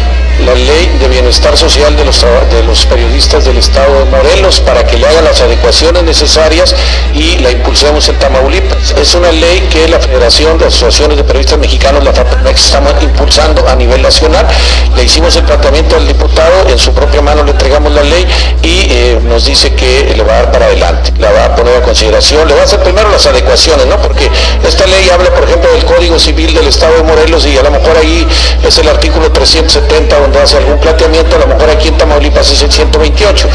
la 0.45 0.53
ley 0.53 0.97
de 0.99 1.07
bienestar 1.07 1.57
social 1.57 1.95
de 1.95 2.05
los, 2.05 2.21
de 2.21 2.63
los 2.63 2.85
periodistas 2.85 3.45
del 3.45 3.57
Estado 3.57 3.99
de 3.99 4.05
Morelos 4.05 4.59
para 4.59 4.85
que 4.85 4.97
le 4.97 5.07
hagan 5.07 5.25
las 5.25 5.41
adecuaciones 5.41 6.03
necesarias 6.03 6.75
y 7.13 7.37
la 7.39 7.51
impulsemos 7.51 8.07
en 8.09 8.19
Tamaulipas. 8.19 8.91
Es 8.91 9.15
una 9.15 9.31
ley 9.31 9.67
que 9.71 9.87
la 9.87 9.99
Federación 9.99 10.57
de 10.57 10.65
Asociaciones 10.65 11.17
de 11.17 11.23
Periodistas 11.23 11.59
Mexicanos, 11.59 12.03
la 12.03 12.13
FAPEMEX, 12.13 12.65
estamos 12.65 12.93
impulsando 13.01 13.67
a 13.67 13.75
nivel 13.75 14.01
nacional. 14.01 14.47
Le 14.95 15.03
hicimos 15.03 15.35
el 15.35 15.43
planteamiento 15.43 15.95
al 15.95 16.07
diputado, 16.07 16.69
en 16.69 16.77
su 16.77 16.93
propia 16.93 17.21
mano 17.21 17.43
le 17.43 17.51
entregamos 17.51 17.91
la 17.91 18.03
ley 18.03 18.25
y 18.61 18.87
eh, 18.89 19.19
nos 19.23 19.45
dice 19.45 19.73
que 19.73 20.13
le 20.15 20.23
va 20.23 20.33
a 20.33 20.35
dar 20.43 20.51
para 20.51 20.65
adelante, 20.65 21.13
la 21.19 21.31
va 21.31 21.45
a 21.45 21.55
poner 21.55 21.77
a 21.77 21.81
consideración, 21.81 22.47
le 22.47 22.53
va 22.53 22.61
a 22.61 22.63
hacer 22.65 22.81
primero 22.83 23.09
las 23.09 23.25
adecuaciones, 23.25 23.85
¿no? 23.87 23.97
Porque 24.01 24.29
esta 24.65 24.85
ley 24.85 25.09
habla, 25.09 25.33
por 25.33 25.43
ejemplo, 25.43 25.71
del 25.71 25.85
Código 25.85 26.19
Civil 26.19 26.53
del 26.53 26.67
Estado 26.67 26.95
de 26.97 27.03
Morelos 27.03 27.45
y 27.45 27.57
a 27.57 27.63
lo 27.63 27.71
mejor 27.71 27.97
ahí 27.97 28.27
es 28.63 28.77
el 28.77 28.87
artículo 28.87 29.31
370 29.31 30.26
cuando 30.27 30.41
hace 30.41 30.57
algún 30.57 30.77
planteamiento, 30.79 31.37
a 31.37 31.39
lo 31.39 31.47
mejor 31.47 31.69
aquí 31.69 31.87
en 31.87 31.97
Tamaulipas 31.97 32.51
es 32.51 32.61
el 32.61 32.69
128. 32.69 33.47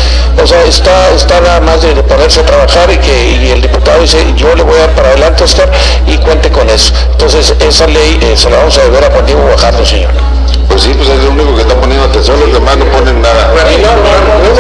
O 0.43 0.47
sea, 0.47 0.65
está, 0.65 1.11
está 1.11 1.39
nada 1.41 1.61
más 1.61 1.83
de, 1.83 1.95
ponerse 2.03 2.41
a 2.41 2.47
trabajar 2.47 2.91
y 2.91 2.97
que 2.97 3.53
el 3.53 3.61
diputado 3.61 4.01
dice, 4.01 4.25
yo 4.37 4.55
le 4.55 4.63
voy 4.63 4.77
a 4.77 4.87
dar 4.87 4.91
para 4.95 5.09
adelante, 5.11 5.45
Oscar, 5.45 5.71
y 6.07 6.17
cuente 6.19 6.51
con 6.51 6.71
eso. 6.71 6.95
Entonces, 7.11 7.55
esa 7.61 7.87
ley 7.87 8.19
eh, 8.23 8.37
se 8.37 8.49
la 8.49 8.57
vamos 8.57 8.79
a 8.79 8.85
deber 8.85 9.05
a 9.05 9.11
Juan 9.11 9.27
Diego 9.27 9.43
Guajardo, 9.43 9.85
señor. 9.85 10.32
Pues 10.73 10.85
sí, 10.85 10.95
pues 10.97 11.07
es 11.07 11.23
lo 11.23 11.33
único 11.33 11.55
que 11.55 11.61
está 11.61 11.79
poniendo 11.79 12.07
atención, 12.07 12.41
los 12.41 12.51
demás 12.51 12.79
no 12.79 12.87
ponen 12.87 13.21
nada. 13.21 13.53
Y 13.69 13.77
no, 13.77 13.93
no, 13.93 14.09
no, 14.25 14.41
no 14.41 14.57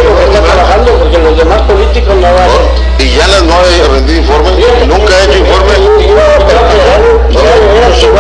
ya 3.16 3.26
no 3.40 3.56
he 3.64 3.88
rendido 3.88 4.20
informes, 4.20 4.52
nunca 4.86 5.08
he 5.08 5.24
hecho 5.24 5.38
informes. 5.38 5.78
No, 5.80 5.88
no, 5.88 6.20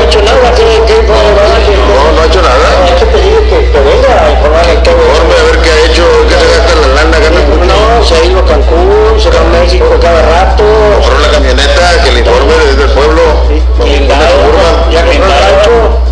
ha 0.00 0.08
hecho 0.08 0.24
nada, 0.24 0.56
No, 1.92 2.12
no 2.16 2.20
ha 2.22 2.24
hecho 2.24 2.40
nada. 2.40 2.64
Informe 4.72 5.34
a 5.36 5.44
ver 5.52 5.60
qué 5.60 5.70
ha 5.70 5.78
hecho, 5.84 6.08
qué 6.28 6.36
se 6.40 6.48
gasta 6.48 6.72
la 6.80 6.88
lana, 6.96 7.18
gana 7.20 7.40
No, 7.68 8.02
se 8.02 8.14
ha 8.16 8.24
ido 8.24 8.40
a 8.40 8.44
Cancún, 8.46 9.20
se 9.20 9.28
va 9.28 9.40
a 9.40 9.60
México 9.60 9.84
cada 10.00 10.22
rato. 10.22 10.64
Compró 10.96 11.18
la 11.18 11.28
camioneta, 11.28 12.02
que 12.02 12.10
le 12.10 12.20
informe 12.20 12.54
desde 12.56 12.84
el 12.84 12.90
pueblo. 12.92 13.22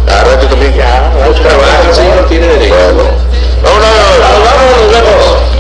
La 0.06 0.24
radio 0.24 0.48
también. 0.48 0.74
Ya, 0.74 1.12
mucho 1.26 1.42
trabajo, 1.42 1.94
señor, 1.94 2.26
tiene 2.28 2.46
derecho. 2.46 2.74
Bueno. 2.94 3.10
Nos. 3.62 5.60